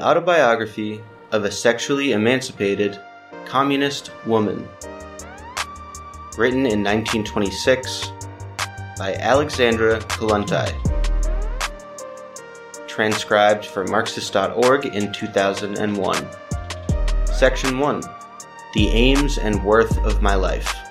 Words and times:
Autobiography 0.00 1.00
of 1.32 1.44
a 1.44 1.50
Sexually 1.50 2.12
Emancipated 2.12 3.00
Communist 3.44 4.10
Woman. 4.26 4.68
Written 6.36 6.66
in 6.66 6.82
1926 6.82 8.12
by 8.98 9.14
Alexandra 9.14 9.98
Kollontai. 10.00 10.72
Transcribed 12.86 13.66
for 13.66 13.84
Marxist.org 13.84 14.86
in 14.86 15.12
2001. 15.12 16.26
Section 17.26 17.78
1 17.78 18.02
The 18.74 18.88
Aims 18.88 19.38
and 19.38 19.62
Worth 19.64 19.98
of 19.98 20.22
My 20.22 20.34
Life. 20.34 20.85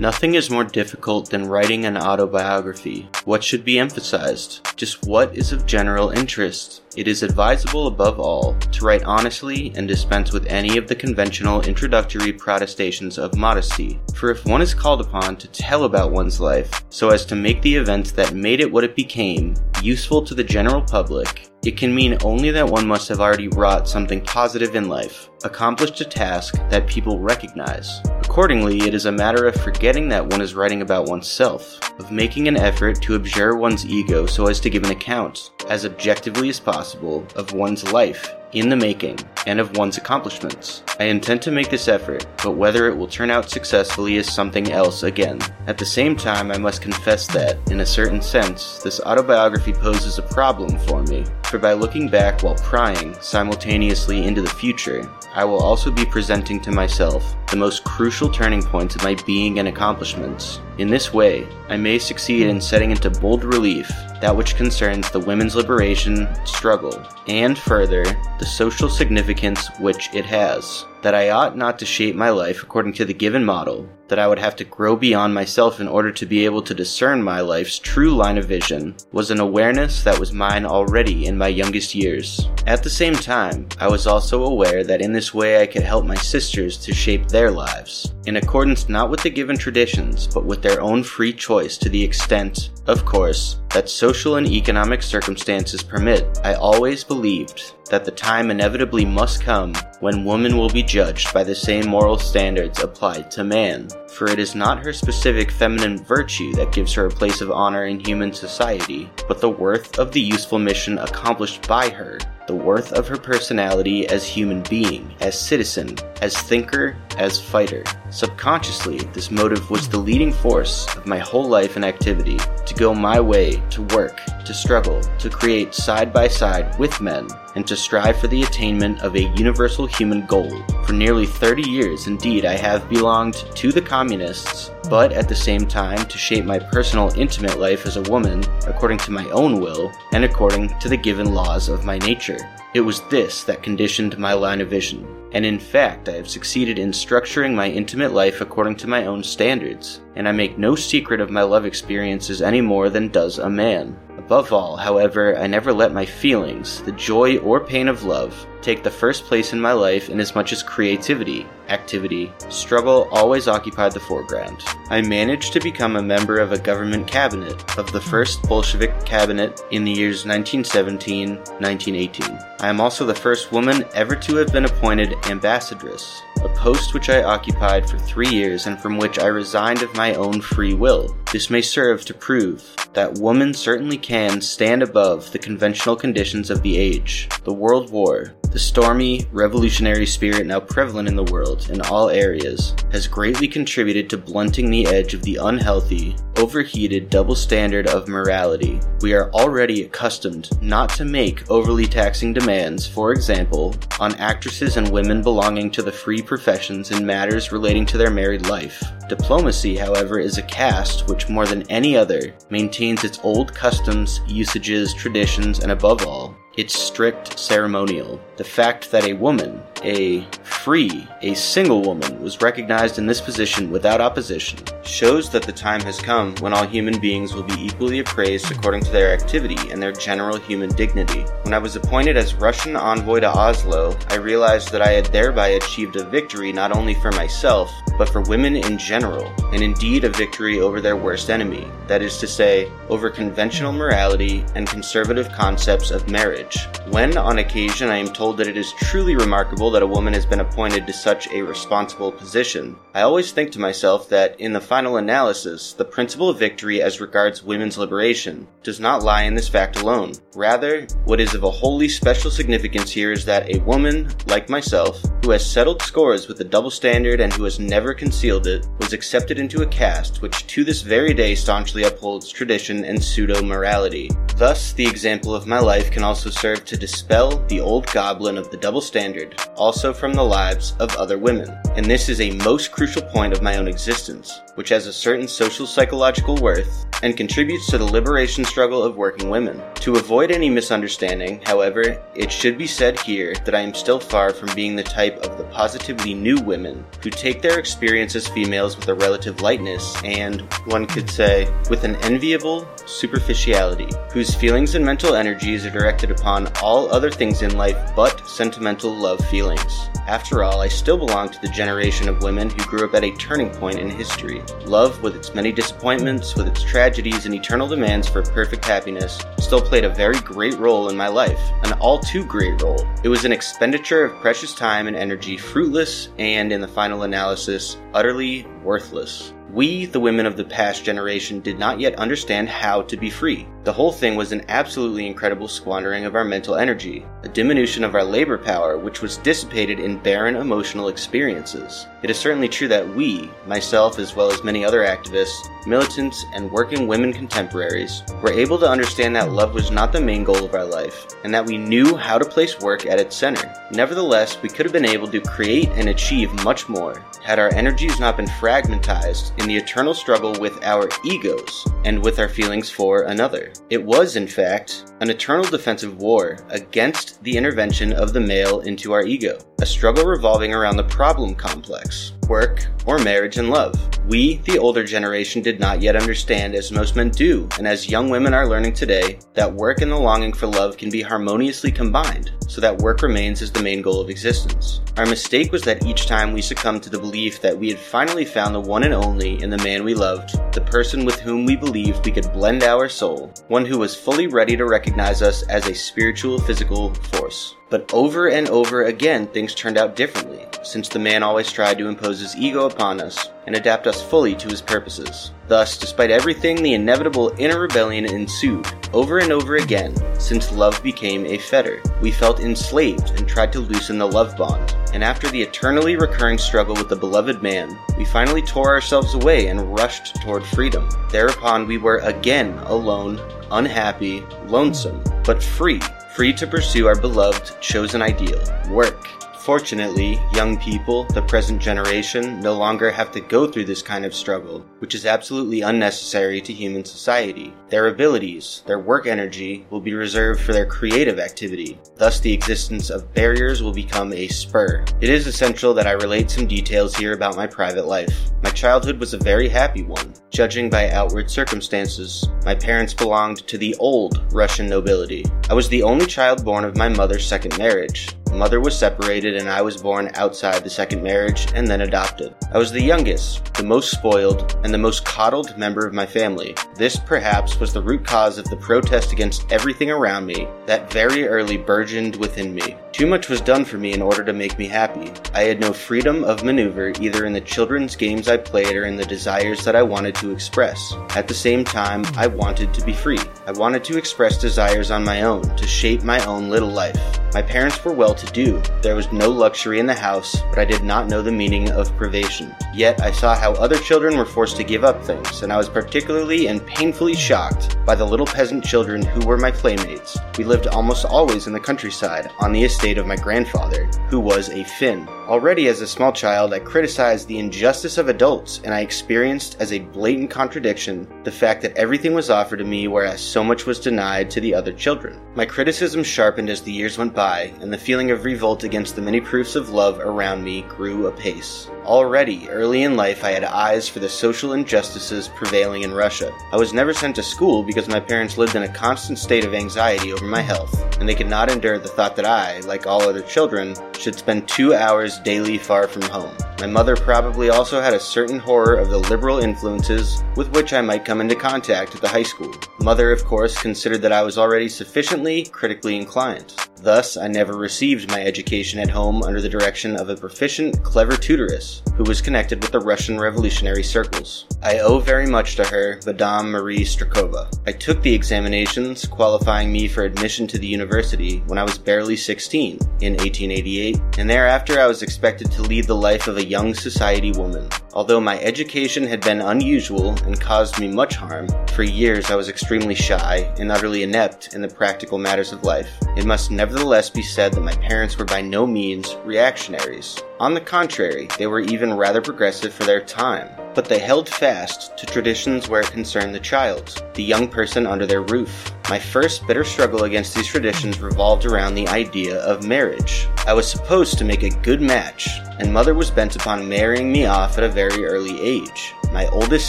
Nothing 0.00 0.34
is 0.34 0.48
more 0.48 0.64
difficult 0.64 1.28
than 1.28 1.46
writing 1.46 1.84
an 1.84 1.98
autobiography. 1.98 3.06
What 3.26 3.44
should 3.44 3.66
be 3.66 3.78
emphasized? 3.78 4.66
Just 4.74 5.04
what 5.04 5.36
is 5.36 5.52
of 5.52 5.66
general 5.66 6.08
interest? 6.08 6.80
It 6.96 7.06
is 7.06 7.22
advisable 7.22 7.86
above 7.86 8.18
all 8.18 8.54
to 8.54 8.84
write 8.86 9.04
honestly 9.04 9.74
and 9.76 9.86
dispense 9.86 10.32
with 10.32 10.46
any 10.46 10.78
of 10.78 10.88
the 10.88 10.94
conventional 10.94 11.60
introductory 11.60 12.32
protestations 12.32 13.18
of 13.18 13.36
modesty. 13.36 14.00
For 14.14 14.30
if 14.30 14.46
one 14.46 14.62
is 14.62 14.72
called 14.72 15.02
upon 15.02 15.36
to 15.36 15.48
tell 15.48 15.84
about 15.84 16.12
one's 16.12 16.40
life 16.40 16.82
so 16.88 17.10
as 17.10 17.26
to 17.26 17.36
make 17.36 17.60
the 17.60 17.76
events 17.76 18.10
that 18.12 18.32
made 18.32 18.60
it 18.60 18.72
what 18.72 18.84
it 18.84 18.96
became 18.96 19.54
useful 19.82 20.22
to 20.22 20.34
the 20.34 20.44
general 20.44 20.82
public, 20.82 21.48
it 21.62 21.76
can 21.76 21.94
mean 21.94 22.16
only 22.22 22.50
that 22.50 22.68
one 22.68 22.86
must 22.86 23.08
have 23.08 23.20
already 23.20 23.48
wrought 23.48 23.88
something 23.88 24.20
positive 24.22 24.74
in 24.74 24.88
life, 24.88 25.28
accomplished 25.44 26.00
a 26.00 26.04
task 26.04 26.54
that 26.70 26.86
people 26.86 27.18
recognize. 27.18 28.00
Accordingly, 28.22 28.80
it 28.80 28.94
is 28.94 29.06
a 29.06 29.12
matter 29.12 29.46
of 29.46 29.54
forgetting 29.56 30.08
that 30.08 30.26
one 30.26 30.40
is 30.40 30.54
writing 30.54 30.82
about 30.82 31.08
oneself, 31.08 31.78
of 31.98 32.10
making 32.10 32.48
an 32.48 32.56
effort 32.56 33.02
to 33.02 33.14
abjure 33.14 33.56
one's 33.56 33.86
ego 33.86 34.26
so 34.26 34.46
as 34.46 34.60
to 34.60 34.70
give 34.70 34.84
an 34.84 34.90
account, 34.90 35.50
as 35.68 35.84
objectively 35.84 36.48
as 36.48 36.60
possible, 36.60 37.26
of 37.36 37.52
one's 37.52 37.92
life 37.92 38.34
in 38.52 38.68
the 38.68 38.76
making 38.76 39.18
and 39.46 39.60
of 39.60 39.76
one's 39.76 39.96
accomplishments. 39.96 40.82
I 40.98 41.04
intend 41.04 41.42
to 41.42 41.50
make 41.50 41.70
this 41.70 41.88
effort, 41.88 42.26
but 42.42 42.52
whether 42.52 42.88
it 42.88 42.96
will 42.96 43.06
turn 43.06 43.30
out 43.30 43.50
successfully 43.50 44.16
is 44.16 44.32
something 44.32 44.70
else 44.70 45.02
again. 45.02 45.40
At 45.66 45.78
the 45.78 45.86
same 45.86 46.16
time, 46.16 46.50
I 46.50 46.58
must 46.58 46.82
confess 46.82 47.26
that, 47.28 47.56
in 47.70 47.80
a 47.80 47.86
certain 47.86 48.20
sense, 48.20 48.82
this 48.82 49.00
autobiography 49.00 49.72
poses 49.72 50.18
a 50.18 50.22
problem 50.22 50.78
for 50.80 51.02
me, 51.04 51.24
for 51.44 51.58
by 51.58 51.72
looking 51.72 52.08
back 52.08 52.42
while 52.42 52.56
prying 52.56 53.14
simultaneously 53.20 54.26
into 54.26 54.42
the 54.42 54.50
future, 54.50 55.10
I 55.34 55.44
will 55.44 55.62
also 55.62 55.90
be 55.90 56.04
presenting 56.04 56.60
to 56.60 56.70
myself 56.70 57.34
the 57.50 57.56
most 57.56 57.84
crucial 57.84 58.28
turning 58.28 58.62
points 58.62 58.94
of 58.94 59.04
my 59.04 59.16
being 59.26 59.58
and 59.58 59.68
accomplishments. 59.68 60.60
In 60.80 60.88
this 60.88 61.12
way, 61.12 61.46
I 61.68 61.76
may 61.76 61.98
succeed 61.98 62.46
in 62.46 62.58
setting 62.58 62.90
into 62.90 63.10
bold 63.10 63.44
relief 63.44 63.86
that 64.22 64.34
which 64.34 64.56
concerns 64.56 65.10
the 65.10 65.20
women's 65.20 65.54
liberation 65.54 66.26
struggle, 66.46 67.06
and 67.28 67.58
further, 67.58 68.02
the 68.38 68.46
social 68.46 68.88
significance 68.88 69.68
which 69.78 70.08
it 70.14 70.24
has 70.24 70.86
that 71.02 71.14
I 71.14 71.28
ought 71.28 71.54
not 71.54 71.78
to 71.80 71.84
shape 71.84 72.16
my 72.16 72.30
life 72.30 72.62
according 72.62 72.94
to 72.94 73.04
the 73.04 73.12
given 73.12 73.44
model, 73.44 73.86
that 74.10 74.18
I 74.18 74.28
would 74.28 74.38
have 74.38 74.54
to 74.56 74.64
grow 74.64 74.94
beyond 74.94 75.32
myself 75.32 75.80
in 75.80 75.88
order 75.88 76.12
to 76.12 76.26
be 76.26 76.44
able 76.44 76.60
to 76.62 76.74
discern 76.74 77.22
my 77.22 77.40
life's 77.40 77.78
true 77.78 78.10
line 78.10 78.36
of 78.36 78.44
vision, 78.44 78.94
was 79.12 79.30
an 79.30 79.40
awareness 79.40 80.04
that 80.04 80.18
was 80.18 80.32
mine 80.32 80.66
already 80.66 81.26
in 81.26 81.38
my 81.38 81.48
youngest 81.48 81.94
years. 81.94 82.48
At 82.66 82.82
the 82.82 82.90
same 82.90 83.14
time, 83.14 83.66
I 83.78 83.88
was 83.88 84.06
also 84.06 84.44
aware 84.44 84.84
that 84.84 85.00
in 85.00 85.12
this 85.12 85.32
way 85.32 85.62
I 85.62 85.66
could 85.66 85.82
help 85.82 86.04
my 86.04 86.16
sisters 86.16 86.76
to 86.78 86.92
shape 86.92 87.28
their 87.28 87.50
lives, 87.50 88.12
in 88.26 88.36
accordance 88.36 88.88
not 88.88 89.10
with 89.10 89.22
the 89.22 89.30
given 89.30 89.56
traditions, 89.56 90.26
but 90.26 90.44
with 90.44 90.60
their 90.60 90.80
own 90.82 91.02
free 91.02 91.32
choice 91.32 91.78
to 91.78 91.88
the 91.88 92.02
extent, 92.02 92.70
of 92.86 93.04
course, 93.04 93.60
that 93.70 93.88
social 93.88 94.36
and 94.36 94.48
economic 94.48 95.02
circumstances 95.02 95.82
permit. 95.82 96.40
I 96.44 96.54
always 96.54 97.04
believed 97.04 97.74
that 97.88 98.04
the 98.04 98.10
time 98.10 98.50
inevitably 98.50 99.04
must 99.04 99.42
come 99.42 99.74
when 100.00 100.24
woman 100.24 100.56
will 100.56 100.70
be 100.70 100.82
judged 100.82 101.32
by 101.32 101.44
the 101.44 101.54
same 101.54 101.88
moral 101.88 102.18
standards 102.18 102.80
applied 102.80 103.30
to 103.32 103.44
man. 103.44 103.88
For 104.12 104.28
it 104.28 104.38
is 104.38 104.54
not 104.54 104.84
her 104.84 104.92
specific 104.92 105.50
feminine 105.50 105.98
virtue 105.98 106.52
that 106.54 106.72
gives 106.72 106.92
her 106.94 107.06
a 107.06 107.10
place 107.10 107.40
of 107.40 107.50
honor 107.50 107.86
in 107.86 108.00
human 108.00 108.32
society, 108.32 109.08
but 109.28 109.40
the 109.40 109.48
worth 109.48 109.98
of 109.98 110.12
the 110.12 110.20
useful 110.20 110.58
mission 110.58 110.98
accomplished 110.98 111.66
by 111.68 111.88
her 111.88 112.18
the 112.50 112.56
worth 112.56 112.92
of 112.94 113.06
her 113.06 113.16
personality 113.16 114.08
as 114.08 114.26
human 114.26 114.60
being, 114.62 115.14
as 115.20 115.38
citizen, 115.38 115.96
as 116.20 116.36
thinker, 116.36 116.96
as 117.16 117.40
fighter. 117.40 117.84
Subconsciously, 118.10 118.98
this 119.12 119.30
motive 119.30 119.70
was 119.70 119.88
the 119.88 119.98
leading 119.98 120.32
force 120.32 120.92
of 120.96 121.06
my 121.06 121.18
whole 121.18 121.48
life 121.48 121.76
and 121.76 121.84
activity 121.84 122.38
to 122.66 122.74
go 122.74 122.92
my 122.92 123.20
way, 123.20 123.62
to 123.70 123.82
work, 123.94 124.18
to 124.44 124.52
struggle, 124.52 125.00
to 125.20 125.30
create 125.30 125.74
side 125.74 126.12
by 126.12 126.26
side 126.26 126.76
with 126.76 127.00
men, 127.00 127.28
and 127.54 127.64
to 127.68 127.76
strive 127.76 128.18
for 128.18 128.26
the 128.26 128.42
attainment 128.42 128.98
of 129.00 129.14
a 129.14 129.30
universal 129.36 129.86
human 129.86 130.26
goal. 130.26 130.50
For 130.86 130.92
nearly 130.92 131.26
30 131.26 131.70
years, 131.70 132.08
indeed, 132.08 132.44
I 132.44 132.56
have 132.56 132.88
belonged 132.88 133.34
to 133.54 133.70
the 133.70 133.82
communists, 134.00 134.70
but 134.88 135.12
at 135.12 135.28
the 135.28 135.36
same 135.36 135.66
time 135.66 136.02
to 136.06 136.16
shape 136.16 136.46
my 136.46 136.58
personal 136.58 137.12
intimate 137.20 137.58
life 137.58 137.84
as 137.84 137.98
a 137.98 138.10
woman 138.10 138.42
according 138.66 138.96
to 138.96 139.10
my 139.10 139.28
own 139.28 139.60
will 139.60 139.92
and 140.14 140.24
according 140.24 140.70
to 140.78 140.88
the 140.88 140.96
given 140.96 141.34
laws 141.34 141.68
of 141.68 141.84
my 141.84 141.98
nature. 141.98 142.38
It 142.72 142.80
was 142.80 143.02
this 143.08 143.44
that 143.44 143.62
conditioned 143.62 144.16
my 144.16 144.32
line 144.32 144.62
of 144.62 144.70
vision, 144.70 145.06
and 145.32 145.44
in 145.44 145.58
fact, 145.58 146.08
I 146.08 146.12
have 146.12 146.30
succeeded 146.30 146.78
in 146.78 146.92
structuring 146.92 147.54
my 147.54 147.68
intimate 147.68 148.14
life 148.14 148.40
according 148.40 148.76
to 148.76 148.88
my 148.88 149.04
own 149.04 149.22
standards, 149.22 150.00
and 150.14 150.26
I 150.26 150.32
make 150.32 150.56
no 150.56 150.74
secret 150.74 151.20
of 151.20 151.30
my 151.30 151.42
love 151.42 151.66
experiences 151.66 152.40
any 152.40 152.62
more 152.62 152.88
than 152.88 153.08
does 153.08 153.38
a 153.38 153.50
man. 153.50 153.98
Above 154.16 154.50
all, 154.50 154.76
however, 154.76 155.36
I 155.36 155.46
never 155.46 155.74
let 155.74 155.92
my 155.92 156.06
feelings, 156.06 156.80
the 156.84 156.92
joy 156.92 157.36
or 157.38 157.60
pain 157.60 157.86
of 157.86 158.04
love, 158.04 158.46
take 158.62 158.82
the 158.82 158.90
first 158.90 159.24
place 159.24 159.52
in 159.52 159.60
my 159.60 159.72
life 159.72 160.08
much 160.34 160.52
as 160.52 160.62
creativity, 160.62 161.46
activity, 161.68 162.32
struggle 162.48 163.08
always 163.10 163.48
occupied 163.48 163.92
the 163.92 164.00
foreground. 164.00 164.62
I 164.90 165.00
managed 165.02 165.52
to 165.52 165.60
become 165.60 165.96
a 165.96 166.02
member 166.02 166.38
of 166.38 166.52
a 166.52 166.58
government 166.58 167.06
cabinet, 167.06 167.78
of 167.78 167.90
the 167.92 168.00
first 168.00 168.42
Bolshevik 168.42 169.04
cabinet 169.04 169.60
in 169.70 169.84
the 169.84 169.92
years 169.92 170.26
1917 170.26 171.36
1918. 171.36 172.38
I 172.60 172.68
am 172.68 172.80
also 172.80 173.06
the 173.06 173.14
first 173.14 173.52
woman 173.52 173.84
ever 173.94 174.14
to 174.16 174.36
have 174.36 174.52
been 174.52 174.64
appointed 174.64 175.14
ambassadress, 175.30 176.20
a 176.42 176.48
post 176.50 176.94
which 176.94 177.08
I 177.08 177.22
occupied 177.22 177.88
for 177.88 177.98
three 177.98 178.28
years 178.28 178.66
and 178.66 178.78
from 178.80 178.98
which 178.98 179.18
I 179.18 179.26
resigned 179.26 179.82
of 179.82 179.94
my 179.94 180.14
own 180.14 180.40
free 180.40 180.74
will. 180.74 181.16
This 181.32 181.50
may 181.50 181.62
serve 181.62 182.04
to 182.06 182.14
prove 182.14 182.74
that 182.92 183.18
woman 183.18 183.54
certainly 183.54 183.96
can 183.96 184.40
stand 184.40 184.82
above 184.82 185.30
the 185.30 185.38
conventional 185.38 185.96
conditions 185.96 186.50
of 186.50 186.62
the 186.62 186.76
age. 186.76 187.28
The 187.44 187.52
World 187.52 187.90
War, 187.90 188.34
the 188.50 188.58
stormy, 188.58 189.26
revolutionary 189.32 190.06
spirit 190.06 190.44
now 190.44 190.58
prevalent 190.58 191.08
in 191.08 191.14
the 191.14 191.24
world 191.24 191.70
in 191.70 191.80
all 191.82 192.10
areas, 192.10 192.74
has 192.90 193.06
greatly 193.06 193.46
contributed 193.46 194.10
to 194.10 194.18
blunting 194.18 194.70
the 194.70 194.86
edge 194.86 195.14
of 195.14 195.22
the 195.22 195.36
unhealthy, 195.36 196.16
overheated 196.36 197.10
double 197.10 197.36
standard 197.36 197.86
of 197.86 198.08
morality. 198.08 198.80
We 199.02 199.14
are 199.14 199.30
already 199.32 199.84
accustomed 199.84 200.50
not 200.60 200.88
to 200.90 201.04
make 201.04 201.48
overly 201.50 201.86
taxing 201.86 202.32
demands, 202.32 202.86
for 202.86 203.12
example, 203.12 203.74
on 204.00 204.16
actresses 204.16 204.76
and 204.76 204.90
women 204.90 205.22
belonging 205.22 205.70
to 205.72 205.82
the 205.82 205.92
free 205.92 206.20
professions 206.20 206.90
in 206.90 207.06
matters 207.06 207.52
relating 207.52 207.86
to 207.86 207.98
their 207.98 208.10
married 208.10 208.46
life. 208.46 208.82
Diplomacy, 209.08 209.76
however, 209.76 210.18
is 210.18 210.38
a 210.38 210.42
caste 210.42 211.08
which, 211.08 211.28
more 211.28 211.46
than 211.46 211.70
any 211.70 211.96
other, 211.96 212.34
maintains 212.48 213.04
its 213.04 213.20
old 213.22 213.54
customs, 213.54 214.20
usages, 214.26 214.94
traditions, 214.94 215.60
and 215.60 215.70
above 215.70 216.06
all, 216.06 216.29
its 216.60 216.78
strict 216.78 217.38
ceremonial. 217.38 218.20
The 218.36 218.44
fact 218.44 218.90
that 218.90 219.06
a 219.06 219.14
woman, 219.14 219.62
a 219.82 220.26
free, 220.42 221.08
a 221.22 221.32
single 221.32 221.80
woman, 221.80 222.22
was 222.22 222.42
recognized 222.42 222.98
in 222.98 223.06
this 223.06 223.22
position 223.22 223.70
without 223.70 224.02
opposition 224.02 224.58
shows 224.82 225.30
that 225.30 225.42
the 225.42 225.52
time 225.52 225.80
has 225.80 225.98
come 225.98 226.34
when 226.36 226.52
all 226.52 226.66
human 226.66 227.00
beings 227.00 227.32
will 227.32 227.44
be 227.44 227.64
equally 227.64 228.00
appraised 228.00 228.50
according 228.50 228.82
to 228.82 228.92
their 228.92 229.14
activity 229.14 229.70
and 229.70 229.82
their 229.82 229.92
general 229.92 230.36
human 230.36 230.68
dignity. 230.70 231.24
When 231.44 231.54
I 231.54 231.58
was 231.58 231.76
appointed 231.76 232.18
as 232.18 232.34
Russian 232.34 232.76
envoy 232.76 233.20
to 233.20 233.28
Oslo, 233.28 233.96
I 234.10 234.16
realized 234.16 234.70
that 234.72 234.82
I 234.82 234.90
had 234.90 235.06
thereby 235.06 235.48
achieved 235.48 235.96
a 235.96 236.04
victory 236.04 236.52
not 236.52 236.76
only 236.76 236.92
for 236.92 237.10
myself, 237.12 237.70
but 237.96 238.08
for 238.08 238.20
women 238.22 238.56
in 238.56 238.76
general, 238.76 239.32
and 239.52 239.62
indeed 239.62 240.04
a 240.04 240.10
victory 240.10 240.60
over 240.60 240.80
their 240.80 240.96
worst 240.96 241.30
enemy, 241.30 241.66
that 241.86 242.02
is 242.02 242.18
to 242.18 242.26
say, 242.26 242.70
over 242.88 243.08
conventional 243.10 243.72
morality 243.72 244.44
and 244.54 244.66
conservative 244.66 245.30
concepts 245.32 245.90
of 245.90 246.10
marriage. 246.10 246.49
When, 246.88 247.16
on 247.16 247.38
occasion, 247.38 247.88
I 247.88 247.96
am 247.96 248.12
told 248.12 248.36
that 248.38 248.48
it 248.48 248.56
is 248.56 248.72
truly 248.72 249.14
remarkable 249.14 249.70
that 249.70 249.82
a 249.82 249.86
woman 249.86 250.12
has 250.14 250.26
been 250.26 250.40
appointed 250.40 250.86
to 250.86 250.92
such 250.92 251.28
a 251.28 251.42
responsible 251.42 252.10
position, 252.10 252.76
I 252.94 253.02
always 253.02 253.30
think 253.30 253.52
to 253.52 253.60
myself 253.60 254.08
that, 254.08 254.40
in 254.40 254.52
the 254.52 254.60
final 254.60 254.96
analysis, 254.96 255.72
the 255.72 255.84
principle 255.84 256.28
of 256.28 256.38
victory 256.38 256.82
as 256.82 257.00
regards 257.00 257.44
women's 257.44 257.78
liberation 257.78 258.48
does 258.62 258.80
not 258.80 259.02
lie 259.02 259.22
in 259.22 259.34
this 259.34 259.48
fact 259.48 259.80
alone. 259.80 260.12
Rather, 260.34 260.86
what 261.04 261.20
is 261.20 261.34
of 261.34 261.44
a 261.44 261.50
wholly 261.50 261.88
special 261.88 262.30
significance 262.30 262.90
here 262.90 263.12
is 263.12 263.24
that 263.24 263.54
a 263.54 263.60
woman, 263.60 264.08
like 264.26 264.48
myself, 264.48 265.00
who 265.24 265.30
has 265.30 265.48
settled 265.48 265.82
scores 265.82 266.26
with 266.26 266.38
the 266.38 266.44
double 266.44 266.70
standard 266.70 267.20
and 267.20 267.32
who 267.32 267.44
has 267.44 267.60
never 267.60 267.94
concealed 267.94 268.46
it, 268.46 268.66
was 268.80 268.92
accepted 268.92 269.38
into 269.38 269.62
a 269.62 269.66
caste 269.66 270.22
which 270.22 270.46
to 270.46 270.64
this 270.64 270.82
very 270.82 271.14
day 271.14 271.34
staunchly 271.34 271.84
upholds 271.84 272.28
tradition 272.30 272.84
and 272.84 273.02
pseudo 273.02 273.42
morality. 273.42 274.10
Thus, 274.40 274.72
the 274.72 274.86
example 274.86 275.34
of 275.34 275.46
my 275.46 275.58
life 275.58 275.90
can 275.90 276.02
also 276.02 276.30
serve 276.30 276.64
to 276.64 276.78
dispel 276.78 277.44
the 277.48 277.60
old 277.60 277.84
goblin 277.92 278.38
of 278.38 278.50
the 278.50 278.56
double 278.56 278.80
standard, 278.80 279.38
also 279.54 279.92
from 279.92 280.14
the 280.14 280.24
lives 280.24 280.74
of 280.80 280.96
other 280.96 281.18
women. 281.18 281.54
And 281.76 281.84
this 281.84 282.08
is 282.08 282.22
a 282.22 282.30
most 282.30 282.72
crucial 282.72 283.02
point 283.02 283.34
of 283.34 283.42
my 283.42 283.58
own 283.58 283.68
existence, 283.68 284.40
which 284.54 284.70
has 284.70 284.86
a 284.86 284.94
certain 284.94 285.28
social 285.28 285.66
psychological 285.66 286.36
worth 286.36 286.86
and 287.02 287.18
contributes 287.18 287.66
to 287.66 287.76
the 287.76 287.84
liberation 287.84 288.46
struggle 288.46 288.82
of 288.82 288.96
working 288.96 289.28
women. 289.28 289.60
To 289.76 289.96
avoid 289.96 290.30
any 290.30 290.48
misunderstanding, 290.48 291.42
however, 291.44 292.02
it 292.14 292.32
should 292.32 292.56
be 292.56 292.66
said 292.66 292.98
here 293.00 293.34
that 293.44 293.54
I 293.54 293.60
am 293.60 293.74
still 293.74 294.00
far 294.00 294.32
from 294.32 294.54
being 294.54 294.74
the 294.74 294.82
type 294.82 295.18
of 295.18 295.36
the 295.36 295.44
positively 295.44 296.14
new 296.14 296.40
women 296.40 296.84
who 297.02 297.10
take 297.10 297.42
their 297.42 297.58
experience 297.58 298.16
as 298.16 298.26
females 298.28 298.76
with 298.76 298.88
a 298.88 298.94
relative 298.94 299.42
lightness 299.42 300.02
and, 300.02 300.40
one 300.64 300.86
could 300.86 301.10
say, 301.10 301.46
with 301.68 301.84
an 301.84 301.96
enviable 301.96 302.66
superficiality, 302.86 303.88
whose 304.12 304.29
feelings 304.34 304.74
and 304.74 304.84
mental 304.84 305.14
energies 305.14 305.64
are 305.64 305.70
directed 305.70 306.10
upon 306.10 306.46
all 306.62 306.92
other 306.92 307.10
things 307.10 307.42
in 307.42 307.56
life 307.56 307.76
but 307.94 308.28
sentimental 308.28 308.94
love 308.94 309.24
feelings. 309.28 309.88
After 310.06 310.42
all, 310.42 310.60
I 310.60 310.68
still 310.68 310.98
belong 310.98 311.28
to 311.28 311.40
the 311.40 311.48
generation 311.48 312.08
of 312.08 312.22
women 312.22 312.50
who 312.50 312.64
grew 312.64 312.86
up 312.86 312.94
at 312.94 313.04
a 313.04 313.16
turning 313.16 313.50
point 313.50 313.78
in 313.78 313.88
history. 313.88 314.42
Love, 314.64 315.02
with 315.02 315.14
its 315.14 315.34
many 315.34 315.52
disappointments, 315.52 316.34
with 316.34 316.48
its 316.48 316.62
tragedies 316.62 317.26
and 317.26 317.34
eternal 317.34 317.68
demands 317.68 318.08
for 318.08 318.22
perfect 318.22 318.64
happiness, 318.64 319.20
still 319.38 319.60
played 319.60 319.84
a 319.84 319.94
very 319.94 320.18
great 320.20 320.58
role 320.58 320.88
in 320.88 320.96
my 320.96 321.08
life, 321.08 321.40
an 321.62 321.72
all 321.74 321.98
too 321.98 322.24
great 322.24 322.60
role. 322.60 322.84
It 323.04 323.08
was 323.08 323.24
an 323.24 323.32
expenditure 323.32 324.04
of 324.04 324.20
precious 324.20 324.54
time 324.54 324.86
and 324.86 324.96
energy, 324.96 325.36
fruitless, 325.36 326.08
and 326.18 326.52
in 326.52 326.60
the 326.60 326.68
final 326.68 327.04
analysis, 327.04 327.76
utterly 327.94 328.46
worthless. 328.62 329.32
We, 329.52 329.86
the 329.86 329.98
women 329.98 330.26
of 330.26 330.36
the 330.36 330.44
past 330.44 330.84
generation, 330.84 331.40
did 331.40 331.58
not 331.58 331.80
yet 331.80 331.96
understand 331.96 332.48
how 332.48 332.82
to 332.82 332.96
be 332.96 333.10
free. 333.10 333.48
The 333.64 333.72
whole 333.72 333.90
thing 333.90 334.14
was 334.14 334.30
an 334.30 334.44
absolutely 334.46 335.08
incredible 335.08 335.48
squandering 335.48 336.04
of 336.04 336.14
our 336.14 336.24
mental 336.24 336.54
energy, 336.54 337.04
a 337.22 337.28
diminution 337.28 337.84
of 337.84 337.94
our 337.94 338.04
labor 338.04 338.38
power, 338.38 338.78
which 338.78 339.02
was 339.02 339.18
dissipated 339.18 339.78
in 339.78 339.98
barren 339.98 340.36
emotional 340.36 340.88
experiences. 340.88 341.86
It 342.02 342.10
is 342.10 342.18
certainly 342.18 342.48
true 342.48 342.68
that 342.68 342.88
we, 342.88 343.30
myself 343.46 343.98
as 343.98 344.16
well 344.16 344.30
as 344.30 344.42
many 344.42 344.64
other 344.64 344.80
activists, 344.80 345.48
militants, 345.66 346.24
and 346.34 346.50
working 346.50 346.86
women 346.86 347.12
contemporaries, 347.12 348.02
were 348.22 348.32
able 348.32 348.58
to 348.58 348.68
understand 348.68 349.14
that 349.16 349.32
love 349.32 349.52
was 349.52 349.70
not 349.70 349.92
the 349.92 350.00
main 350.00 350.24
goal 350.24 350.44
of 350.44 350.54
our 350.54 350.64
life, 350.64 351.06
and 351.24 351.34
that 351.34 351.44
we 351.44 351.58
knew 351.58 351.96
how 351.96 352.18
to 352.18 352.24
place 352.24 352.58
work 352.60 352.86
at 352.86 353.00
its 353.00 353.16
center. 353.16 353.54
Nevertheless, 353.70 354.40
we 354.42 354.48
could 354.48 354.64
have 354.64 354.72
been 354.72 354.84
able 354.84 355.08
to 355.08 355.20
create 355.20 355.68
and 355.70 355.90
achieve 355.90 356.32
much 356.44 356.68
more 356.68 357.04
had 357.22 357.38
our 357.38 357.52
energies 357.54 358.00
not 358.00 358.16
been 358.16 358.26
fragmentized 358.26 359.38
in 359.38 359.46
the 359.46 359.56
eternal 359.56 359.94
struggle 359.94 360.32
with 360.40 360.62
our 360.64 360.88
egos 361.04 361.66
and 361.84 362.02
with 362.02 362.18
our 362.18 362.28
feelings 362.28 362.70
for 362.70 363.02
another. 363.02 363.52
It 363.68 363.82
was, 363.82 364.16
in 364.16 364.26
fact, 364.26 364.92
an 365.00 365.10
eternal 365.10 365.44
defensive 365.44 365.98
war 365.98 366.38
against 366.48 367.09
the 367.22 367.36
intervention 367.36 367.92
of 367.92 368.12
the 368.12 368.20
male 368.20 368.60
into 368.60 368.92
our 368.92 369.04
ego, 369.04 369.38
a 369.60 369.66
struggle 369.66 370.04
revolving 370.04 370.54
around 370.54 370.76
the 370.76 370.84
problem 370.84 371.34
complex 371.34 372.12
work, 372.30 372.64
or 372.86 372.96
marriage 372.98 373.36
and 373.38 373.50
love. 373.50 373.74
We, 374.06 374.36
the 374.38 374.56
older 374.56 374.84
generation, 374.84 375.42
did 375.42 375.58
not 375.58 375.82
yet 375.82 375.96
understand, 375.96 376.54
as 376.54 376.70
most 376.70 376.94
men 376.94 377.10
do, 377.10 377.48
and 377.58 377.66
as 377.66 377.90
young 377.90 378.08
women 378.08 378.32
are 378.32 378.48
learning 378.48 378.74
today, 378.74 379.18
that 379.34 379.52
work 379.52 379.82
and 379.82 379.90
the 379.90 379.96
longing 379.96 380.32
for 380.32 380.46
love 380.46 380.76
can 380.76 380.90
be 380.90 381.02
harmoniously 381.02 381.72
combined, 381.72 382.30
so 382.46 382.60
that 382.60 382.78
work 382.78 383.02
remains 383.02 383.42
as 383.42 383.50
the 383.50 383.62
main 383.62 383.82
goal 383.82 384.00
of 384.00 384.08
existence. 384.08 384.80
Our 384.96 385.06
mistake 385.06 385.50
was 385.50 385.62
that 385.62 385.84
each 385.84 386.06
time 386.06 386.32
we 386.32 386.40
succumbed 386.40 386.84
to 386.84 386.90
the 386.90 387.00
belief 387.00 387.40
that 387.42 387.58
we 387.58 387.68
had 387.68 387.78
finally 387.78 388.24
found 388.24 388.54
the 388.54 388.60
one 388.60 388.84
and 388.84 388.94
only 388.94 389.42
in 389.42 389.50
the 389.50 389.58
man 389.58 389.82
we 389.82 389.94
loved, 389.94 390.30
the 390.54 390.60
person 390.60 391.04
with 391.04 391.18
whom 391.18 391.44
we 391.44 391.56
believed 391.56 392.06
we 392.06 392.12
could 392.12 392.32
blend 392.32 392.62
our 392.62 392.88
soul, 392.88 393.34
one 393.48 393.66
who 393.66 393.78
was 393.78 393.96
fully 393.96 394.28
ready 394.28 394.56
to 394.56 394.66
recognize 394.66 395.20
us 395.20 395.42
as 395.48 395.66
a 395.66 395.74
spiritual 395.74 396.38
physical 396.38 396.94
force. 396.94 397.56
But 397.70 397.94
over 397.94 398.28
and 398.28 398.48
over 398.48 398.82
again, 398.82 399.28
things 399.28 399.54
turned 399.54 399.78
out 399.78 399.94
differently, 399.94 400.44
since 400.64 400.88
the 400.88 400.98
man 400.98 401.22
always 401.22 401.52
tried 401.52 401.78
to 401.78 401.86
impose 401.86 402.18
his 402.18 402.36
ego 402.36 402.66
upon 402.66 403.00
us 403.00 403.30
and 403.46 403.54
adapt 403.54 403.86
us 403.86 404.02
fully 404.02 404.34
to 404.34 404.48
his 404.48 404.60
purposes. 404.60 405.30
Thus, 405.46 405.78
despite 405.78 406.10
everything, 406.10 406.62
the 406.62 406.74
inevitable 406.74 407.32
inner 407.38 407.60
rebellion 407.60 408.06
ensued, 408.06 408.66
over 408.92 409.18
and 409.18 409.30
over 409.30 409.54
again, 409.56 409.94
since 410.18 410.50
love 410.50 410.82
became 410.82 411.24
a 411.26 411.38
fetter. 411.38 411.80
We 412.02 412.10
felt 412.10 412.40
enslaved 412.40 413.10
and 413.10 413.28
tried 413.28 413.52
to 413.52 413.60
loosen 413.60 413.98
the 413.98 414.06
love 414.06 414.36
bond. 414.36 414.74
And 414.92 415.04
after 415.04 415.28
the 415.28 415.42
eternally 415.42 415.94
recurring 415.94 416.38
struggle 416.38 416.74
with 416.74 416.88
the 416.88 416.96
beloved 416.96 417.40
man, 417.40 417.78
we 417.96 418.04
finally 418.04 418.42
tore 418.42 418.70
ourselves 418.70 419.14
away 419.14 419.46
and 419.46 419.72
rushed 419.72 420.16
toward 420.22 420.44
freedom. 420.44 420.88
Thereupon, 421.12 421.68
we 421.68 421.78
were 421.78 421.98
again 421.98 422.58
alone, 422.64 423.20
unhappy, 423.52 424.22
lonesome, 424.48 425.04
but 425.24 425.40
free 425.40 425.80
free 426.20 426.34
to 426.34 426.46
pursue 426.46 426.86
our 426.86 427.00
beloved 427.00 427.58
chosen 427.62 428.02
ideal 428.02 428.44
work. 428.68 429.19
Fortunately, 429.50 430.16
young 430.32 430.56
people, 430.56 431.02
the 431.06 431.22
present 431.22 431.60
generation, 431.60 432.38
no 432.38 432.54
longer 432.54 432.88
have 432.88 433.10
to 433.10 433.20
go 433.20 433.48
through 433.48 433.64
this 433.64 433.82
kind 433.82 434.04
of 434.04 434.14
struggle, 434.14 434.64
which 434.78 434.94
is 434.94 435.06
absolutely 435.06 435.62
unnecessary 435.62 436.40
to 436.40 436.52
human 436.52 436.84
society. 436.84 437.52
Their 437.68 437.88
abilities, 437.88 438.62
their 438.66 438.78
work 438.78 439.08
energy, 439.08 439.66
will 439.70 439.80
be 439.80 439.94
reserved 439.94 440.40
for 440.40 440.52
their 440.52 440.66
creative 440.66 441.18
activity. 441.18 441.80
Thus, 441.96 442.20
the 442.20 442.32
existence 442.32 442.90
of 442.90 443.12
barriers 443.12 443.60
will 443.60 443.72
become 443.72 444.12
a 444.12 444.28
spur. 444.28 444.84
It 445.00 445.10
is 445.10 445.26
essential 445.26 445.74
that 445.74 445.88
I 445.88 445.92
relate 445.92 446.30
some 446.30 446.46
details 446.46 446.94
here 446.94 447.12
about 447.12 447.34
my 447.34 447.48
private 447.48 447.86
life. 447.86 448.30
My 448.44 448.50
childhood 448.50 449.00
was 449.00 449.14
a 449.14 449.18
very 449.18 449.48
happy 449.48 449.82
one, 449.82 450.14
judging 450.30 450.70
by 450.70 450.90
outward 450.90 451.28
circumstances. 451.28 452.28
My 452.44 452.54
parents 452.54 452.94
belonged 452.94 453.48
to 453.48 453.58
the 453.58 453.74
old 453.80 454.32
Russian 454.32 454.68
nobility. 454.68 455.24
I 455.50 455.54
was 455.54 455.68
the 455.68 455.82
only 455.82 456.06
child 456.06 456.44
born 456.44 456.64
of 456.64 456.76
my 456.76 456.88
mother's 456.88 457.26
second 457.26 457.58
marriage. 457.58 458.14
Mother 458.32 458.60
was 458.60 458.78
separated 458.78 459.36
and 459.36 459.48
I 459.48 459.60
was 459.62 459.82
born 459.82 460.10
outside 460.14 460.64
the 460.64 460.70
second 460.70 461.02
marriage 461.02 461.46
and 461.54 461.66
then 461.66 461.82
adopted. 461.82 462.34
I 462.52 462.58
was 462.58 462.72
the 462.72 462.82
youngest, 462.82 463.52
the 463.54 463.62
most 463.62 463.90
spoiled, 463.90 464.56
and 464.64 464.72
the 464.72 464.78
most 464.78 465.04
coddled 465.04 465.56
member 465.58 465.86
of 465.86 465.92
my 465.92 466.06
family. 466.06 466.54
This 466.76 466.98
perhaps 466.98 467.60
was 467.60 467.72
the 467.72 467.82
root 467.82 468.04
cause 468.04 468.38
of 468.38 468.44
the 468.46 468.56
protest 468.56 469.12
against 469.12 469.50
everything 469.52 469.90
around 469.90 470.26
me 470.26 470.48
that 470.66 470.92
very 470.92 471.26
early 471.26 471.56
burgeoned 471.56 472.16
within 472.16 472.54
me. 472.54 472.76
Too 472.92 473.06
much 473.06 473.28
was 473.28 473.40
done 473.40 473.64
for 473.64 473.78
me 473.78 473.92
in 473.92 474.02
order 474.02 474.24
to 474.24 474.32
make 474.32 474.58
me 474.58 474.66
happy. 474.66 475.12
I 475.32 475.42
had 475.42 475.60
no 475.60 475.72
freedom 475.72 476.24
of 476.24 476.44
maneuver 476.44 476.92
either 477.00 477.24
in 477.24 477.32
the 477.32 477.40
children's 477.40 477.96
games 477.96 478.28
I 478.28 478.36
played 478.36 478.74
or 478.74 478.84
in 478.84 478.96
the 478.96 479.06
desires 479.06 479.64
that 479.64 479.76
I 479.76 479.82
wanted 479.82 480.14
to 480.16 480.32
express. 480.32 480.94
At 481.10 481.28
the 481.28 481.34
same 481.34 481.64
time, 481.64 482.04
I 482.16 482.26
wanted 482.26 482.74
to 482.74 482.84
be 482.84 482.92
free. 482.92 483.20
I 483.46 483.52
wanted 483.52 483.84
to 483.84 483.96
express 483.96 484.38
desires 484.38 484.90
on 484.90 485.04
my 485.04 485.22
own, 485.22 485.42
to 485.56 485.66
shape 485.66 486.02
my 486.02 486.24
own 486.26 486.50
little 486.50 486.68
life. 486.68 487.00
My 487.32 487.42
parents 487.42 487.82
were 487.84 487.92
well 487.92 488.14
to 488.20 488.32
do. 488.32 488.62
There 488.82 488.94
was 488.94 489.12
no 489.12 489.28
luxury 489.28 489.78
in 489.78 489.86
the 489.86 489.94
house, 489.94 490.40
but 490.50 490.58
I 490.58 490.64
did 490.64 490.84
not 490.84 491.08
know 491.08 491.22
the 491.22 491.32
meaning 491.32 491.70
of 491.70 491.94
privation. 491.96 492.54
Yet 492.74 493.00
I 493.00 493.10
saw 493.10 493.34
how 493.34 493.52
other 493.52 493.78
children 493.78 494.16
were 494.16 494.24
forced 494.24 494.56
to 494.56 494.64
give 494.64 494.84
up 494.84 495.04
things, 495.04 495.42
and 495.42 495.52
I 495.52 495.56
was 495.56 495.68
particularly 495.68 496.46
and 496.46 496.64
painfully 496.66 497.14
shocked 497.14 497.76
by 497.84 497.94
the 497.94 498.04
little 498.04 498.26
peasant 498.26 498.64
children 498.64 499.02
who 499.02 499.26
were 499.26 499.36
my 499.36 499.50
playmates. 499.50 500.18
We 500.38 500.44
lived 500.44 500.66
almost 500.66 501.04
always 501.04 501.46
in 501.46 501.52
the 501.52 501.60
countryside, 501.60 502.30
on 502.38 502.52
the 502.52 502.64
estate 502.64 502.98
of 502.98 503.06
my 503.06 503.16
grandfather, 503.16 503.86
who 504.08 504.20
was 504.20 504.48
a 504.50 504.64
Finn. 504.64 505.08
Already 505.28 505.68
as 505.68 505.80
a 505.80 505.86
small 505.86 506.12
child, 506.12 506.52
I 506.52 506.58
criticized 506.58 507.28
the 507.28 507.38
injustice 507.38 507.98
of 507.98 508.08
adults, 508.08 508.60
and 508.64 508.74
I 508.74 508.80
experienced 508.80 509.56
as 509.60 509.72
a 509.72 509.78
blatant 509.78 510.30
contradiction 510.30 511.06
the 511.24 511.32
fact 511.32 511.62
that 511.62 511.76
everything 511.76 512.14
was 512.14 512.30
offered 512.30 512.58
to 512.58 512.64
me, 512.64 512.88
whereas 512.88 513.20
so 513.20 513.44
much 513.44 513.66
was 513.66 513.78
denied 513.78 514.30
to 514.30 514.40
the 514.40 514.54
other 514.54 514.72
children. 514.72 515.20
My 515.34 515.46
criticism 515.46 516.02
sharpened 516.02 516.50
as 516.50 516.62
the 516.62 516.72
years 516.72 516.98
went 516.98 517.14
by, 517.14 517.52
and 517.60 517.72
the 517.72 517.78
feeling 517.78 518.09
of 518.10 518.24
revolt 518.24 518.64
against 518.64 518.96
the 518.96 519.02
many 519.02 519.20
proofs 519.20 519.56
of 519.56 519.70
love 519.70 519.98
around 520.00 520.44
me 520.44 520.62
grew 520.62 521.06
apace. 521.06 521.68
Already, 521.84 522.48
early 522.48 522.82
in 522.82 522.94
life, 522.94 523.24
I 523.24 523.30
had 523.30 523.42
eyes 523.42 523.88
for 523.88 524.00
the 524.00 524.08
social 524.08 524.52
injustices 524.52 525.28
prevailing 525.28 525.82
in 525.82 525.92
Russia. 525.92 526.32
I 526.52 526.56
was 526.56 526.74
never 526.74 526.92
sent 526.92 527.16
to 527.16 527.22
school 527.22 527.62
because 527.62 527.88
my 527.88 527.98
parents 527.98 528.36
lived 528.36 528.54
in 528.54 528.62
a 528.62 528.68
constant 528.72 529.18
state 529.18 529.44
of 529.44 529.54
anxiety 529.54 530.12
over 530.12 530.26
my 530.26 530.42
health, 530.42 530.72
and 531.00 531.08
they 531.08 531.14
could 531.14 531.28
not 531.28 531.50
endure 531.50 531.78
the 531.78 531.88
thought 531.88 532.16
that 532.16 532.26
I, 532.26 532.60
like 532.60 532.86
all 532.86 533.02
other 533.02 533.22
children, 533.22 533.74
should 533.98 534.14
spend 534.14 534.46
two 534.46 534.74
hours 534.74 535.18
daily 535.20 535.58
far 535.58 535.88
from 535.88 536.02
home. 536.02 536.36
My 536.60 536.66
mother 536.66 536.96
probably 536.96 537.48
also 537.48 537.80
had 537.80 537.94
a 537.94 538.00
certain 538.00 538.38
horror 538.38 538.76
of 538.76 538.90
the 538.90 538.98
liberal 538.98 539.38
influences 539.38 540.22
with 540.36 540.54
which 540.54 540.72
I 540.72 540.82
might 540.82 541.06
come 541.06 541.20
into 541.20 541.34
contact 541.34 541.94
at 541.94 542.02
the 542.02 542.08
high 542.08 542.22
school. 542.22 542.54
Mother, 542.80 543.10
of 543.10 543.24
course, 543.24 543.60
considered 543.60 544.02
that 544.02 544.12
I 544.12 544.22
was 544.22 544.36
already 544.36 544.68
sufficiently 544.68 545.44
critically 545.44 545.96
inclined. 545.96 546.54
Thus, 546.82 547.16
I 547.16 547.28
never 547.28 547.56
received 547.56 548.10
my 548.10 548.22
education 548.22 548.78
at 548.78 548.88
home 548.88 549.22
under 549.22 549.40
the 549.40 549.48
direction 549.48 549.96
of 549.96 550.08
a 550.08 550.16
proficient, 550.16 550.82
clever 550.82 551.16
tutoress 551.16 551.69
Who 551.96 552.04
was 552.04 552.20
connected 552.22 552.62
with 552.62 552.72
the 552.72 552.80
Russian 552.80 553.20
revolutionary 553.20 553.82
circles. 553.82 554.46
I 554.62 554.78
owe 554.78 554.98
very 554.98 555.26
much 555.26 555.56
to 555.56 555.64
her, 555.64 556.00
Madame 556.06 556.50
Marie 556.50 556.84
Strakova. 556.84 557.52
I 557.66 557.72
took 557.72 558.02
the 558.02 558.14
examinations, 558.14 559.06
qualifying 559.06 559.72
me 559.72 559.88
for 559.88 560.02
admission 560.02 560.46
to 560.48 560.58
the 560.58 560.66
university 560.66 561.38
when 561.46 561.58
I 561.58 561.62
was 561.62 561.78
barely 561.78 562.16
16 562.16 562.78
in 563.00 563.12
1888, 563.14 564.00
and 564.18 564.28
thereafter 564.28 564.80
I 564.80 564.86
was 564.86 565.02
expected 565.02 565.50
to 565.52 565.62
lead 565.62 565.84
the 565.84 565.96
life 565.96 566.26
of 566.26 566.36
a 566.36 566.44
young 566.44 566.74
society 566.74 567.32
woman. 567.32 567.68
Although 567.92 568.20
my 568.20 568.38
education 568.40 569.04
had 569.04 569.20
been 569.20 569.40
unusual 569.40 570.10
and 570.24 570.40
caused 570.40 570.78
me 570.78 570.88
much 570.88 571.16
harm, 571.16 571.48
for 571.74 571.82
years 571.82 572.30
I 572.30 572.36
was 572.36 572.48
extremely 572.48 572.94
shy 572.94 573.52
and 573.58 573.72
utterly 573.72 574.02
inept 574.02 574.54
in 574.54 574.60
the 574.60 574.68
practical 574.68 575.18
matters 575.18 575.52
of 575.52 575.64
life. 575.64 575.90
It 576.16 576.26
must 576.26 576.50
nevertheless 576.50 577.10
be 577.10 577.22
said 577.22 577.52
that 577.52 577.62
my 577.62 577.74
parents 577.76 578.16
were 578.16 578.24
by 578.24 578.42
no 578.42 578.66
means 578.66 579.16
reactionaries. 579.24 580.22
On 580.38 580.54
the 580.54 580.60
contrary, 580.60 581.28
they 581.36 581.46
were 581.46 581.59
even 581.60 581.94
rather 581.94 582.20
progressive 582.20 582.72
for 582.72 582.84
their 582.84 583.00
time, 583.00 583.48
but 583.74 583.84
they 583.84 583.98
held 583.98 584.28
fast 584.28 584.96
to 584.98 585.06
traditions 585.06 585.68
where 585.68 585.80
it 585.80 585.90
concerned 585.90 586.34
the 586.34 586.40
child, 586.40 587.02
the 587.14 587.22
young 587.22 587.48
person 587.48 587.86
under 587.86 588.06
their 588.06 588.22
roof. 588.22 588.72
My 588.88 588.98
first 588.98 589.46
bitter 589.46 589.64
struggle 589.64 590.04
against 590.04 590.34
these 590.34 590.46
traditions 590.46 591.00
revolved 591.00 591.44
around 591.44 591.74
the 591.74 591.88
idea 591.88 592.40
of 592.40 592.66
marriage. 592.66 593.28
I 593.46 593.52
was 593.52 593.70
supposed 593.70 594.18
to 594.18 594.24
make 594.24 594.42
a 594.42 594.50
good 594.50 594.80
match, 594.80 595.28
and 595.58 595.72
mother 595.72 595.94
was 595.94 596.10
bent 596.10 596.36
upon 596.36 596.68
marrying 596.68 597.12
me 597.12 597.26
off 597.26 597.58
at 597.58 597.64
a 597.64 597.68
very 597.68 598.04
early 598.04 598.40
age. 598.40 598.94
My 599.12 599.26
oldest 599.28 599.68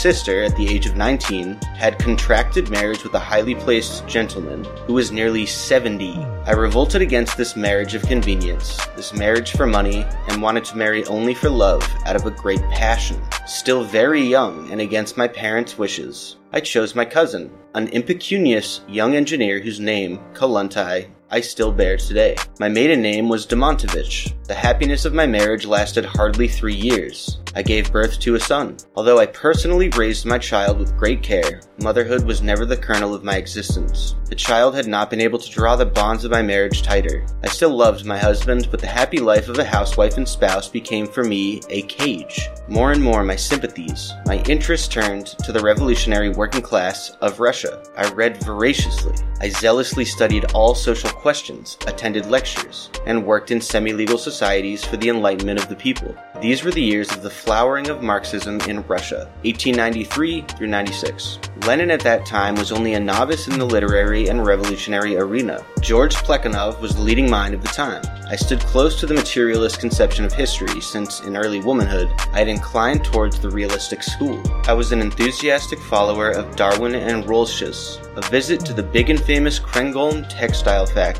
sister, 0.00 0.44
at 0.44 0.54
the 0.54 0.68
age 0.68 0.86
of 0.86 0.96
19, 0.96 1.54
had 1.76 1.98
contracted 1.98 2.70
marriage 2.70 3.02
with 3.02 3.12
a 3.14 3.18
highly 3.18 3.56
placed 3.56 4.06
gentleman 4.06 4.64
who 4.86 4.94
was 4.94 5.10
nearly 5.10 5.46
70. 5.46 6.14
I 6.46 6.52
revolted 6.52 7.02
against 7.02 7.36
this 7.36 7.56
marriage 7.56 7.96
of 7.96 8.02
convenience, 8.02 8.86
this 8.94 9.12
marriage 9.12 9.50
for 9.50 9.66
money, 9.66 10.06
and 10.28 10.40
wanted 10.40 10.64
to 10.66 10.76
marry 10.76 11.04
only 11.06 11.34
for 11.34 11.50
love 11.50 11.82
out 12.06 12.14
of 12.14 12.24
a 12.24 12.30
great 12.30 12.62
passion. 12.70 13.20
Still 13.46 13.82
very 13.82 14.22
young 14.22 14.70
and 14.70 14.80
against 14.80 15.16
my 15.16 15.26
parents' 15.26 15.76
wishes, 15.76 16.36
I 16.52 16.60
chose 16.60 16.94
my 16.94 17.04
cousin, 17.04 17.50
an 17.74 17.88
impecunious 17.88 18.82
young 18.86 19.16
engineer 19.16 19.58
whose 19.58 19.80
name, 19.80 20.20
Kollontai, 20.34 21.08
I 21.34 21.40
still 21.40 21.72
bear 21.72 21.96
today. 21.96 22.36
My 22.60 22.68
maiden 22.68 23.00
name 23.00 23.26
was 23.26 23.46
Domontovich. 23.46 24.34
The 24.48 24.54
happiness 24.54 25.06
of 25.06 25.14
my 25.14 25.26
marriage 25.26 25.64
lasted 25.64 26.04
hardly 26.04 26.46
three 26.46 26.74
years. 26.74 27.38
I 27.54 27.62
gave 27.62 27.92
birth 27.92 28.18
to 28.20 28.34
a 28.34 28.40
son. 28.40 28.76
Although 28.96 29.18
I 29.18 29.26
personally 29.26 29.88
raised 29.90 30.26
my 30.26 30.38
child 30.38 30.78
with 30.78 30.96
great 30.96 31.22
care, 31.22 31.62
motherhood 31.82 32.24
was 32.24 32.42
never 32.42 32.66
the 32.66 32.76
kernel 32.76 33.14
of 33.14 33.24
my 33.24 33.36
existence. 33.36 34.14
The 34.26 34.34
child 34.34 34.74
had 34.74 34.86
not 34.86 35.10
been 35.10 35.20
able 35.20 35.38
to 35.38 35.50
draw 35.50 35.76
the 35.76 35.86
bonds 35.86 36.24
of 36.24 36.30
my 36.30 36.42
marriage 36.42 36.82
tighter. 36.82 37.26
I 37.42 37.48
still 37.48 37.74
loved 37.74 38.06
my 38.06 38.16
husband, 38.16 38.68
but 38.70 38.80
the 38.80 38.86
happy 38.86 39.18
life 39.18 39.48
of 39.48 39.58
a 39.58 39.64
housewife 39.64 40.16
and 40.16 40.26
spouse 40.26 40.68
became 40.68 41.06
for 41.06 41.24
me 41.24 41.60
a 41.68 41.82
cage. 41.82 42.48
More 42.68 42.92
and 42.92 43.02
more, 43.02 43.22
my 43.22 43.36
sympathies, 43.36 44.12
my 44.24 44.42
interest 44.48 44.90
turned 44.90 45.26
to 45.44 45.52
the 45.52 45.60
revolutionary 45.60 46.30
working 46.30 46.62
class 46.62 47.10
of 47.20 47.40
Russia. 47.40 47.82
I 47.96 48.10
read 48.12 48.42
voraciously. 48.42 49.14
I 49.40 49.50
zealously 49.50 50.06
studied 50.06 50.52
all 50.52 50.74
social 50.74 51.10
questions, 51.22 51.78
attended 51.86 52.26
lectures, 52.26 52.90
and 53.06 53.24
worked 53.24 53.52
in 53.52 53.60
semi 53.60 53.92
legal 53.92 54.18
societies 54.18 54.84
for 54.84 54.96
the 54.96 55.08
enlightenment 55.08 55.60
of 55.60 55.68
the 55.68 55.76
people. 55.76 56.14
These 56.40 56.64
were 56.64 56.72
the 56.72 56.82
years 56.82 57.12
of 57.12 57.22
the 57.22 57.30
flowering 57.30 57.88
of 57.88 58.02
Marxism 58.02 58.60
in 58.62 58.84
Russia, 58.88 59.30
1893 59.44 60.40
through 60.58 60.66
96. 60.66 61.38
Lenin 61.64 61.92
at 61.92 62.00
that 62.00 62.26
time 62.26 62.56
was 62.56 62.72
only 62.72 62.94
a 62.94 63.00
novice 63.00 63.46
in 63.46 63.56
the 63.60 63.64
literary 63.64 64.26
and 64.26 64.44
revolutionary 64.44 65.16
arena. 65.16 65.64
George 65.80 66.16
Plekhanov 66.16 66.80
was 66.80 66.96
the 66.96 67.00
leading 67.00 67.30
mind 67.30 67.54
of 67.54 67.62
the 67.62 67.68
time. 67.68 68.02
I 68.28 68.34
stood 68.34 68.60
close 68.60 68.98
to 68.98 69.06
the 69.06 69.14
materialist 69.14 69.78
conception 69.78 70.24
of 70.24 70.32
history 70.32 70.80
since, 70.80 71.20
in 71.20 71.36
early 71.36 71.60
womanhood, 71.60 72.10
I 72.32 72.38
had 72.38 72.48
inclined 72.48 73.04
towards 73.04 73.38
the 73.38 73.50
realistic 73.50 74.02
school. 74.02 74.42
I 74.66 74.72
was 74.72 74.90
an 74.90 75.00
enthusiastic 75.00 75.78
follower 75.78 76.30
of 76.30 76.56
Darwin 76.56 76.94
and 76.94 77.24
Rollschuss. 77.24 78.00
A 78.16 78.22
visit 78.30 78.60
to 78.66 78.72
the 78.72 78.82
big 78.82 79.10
and 79.10 79.22
famous 79.22 79.60
Kreenholm 79.60 80.26
textile 80.28 80.86
factory, 80.86 81.11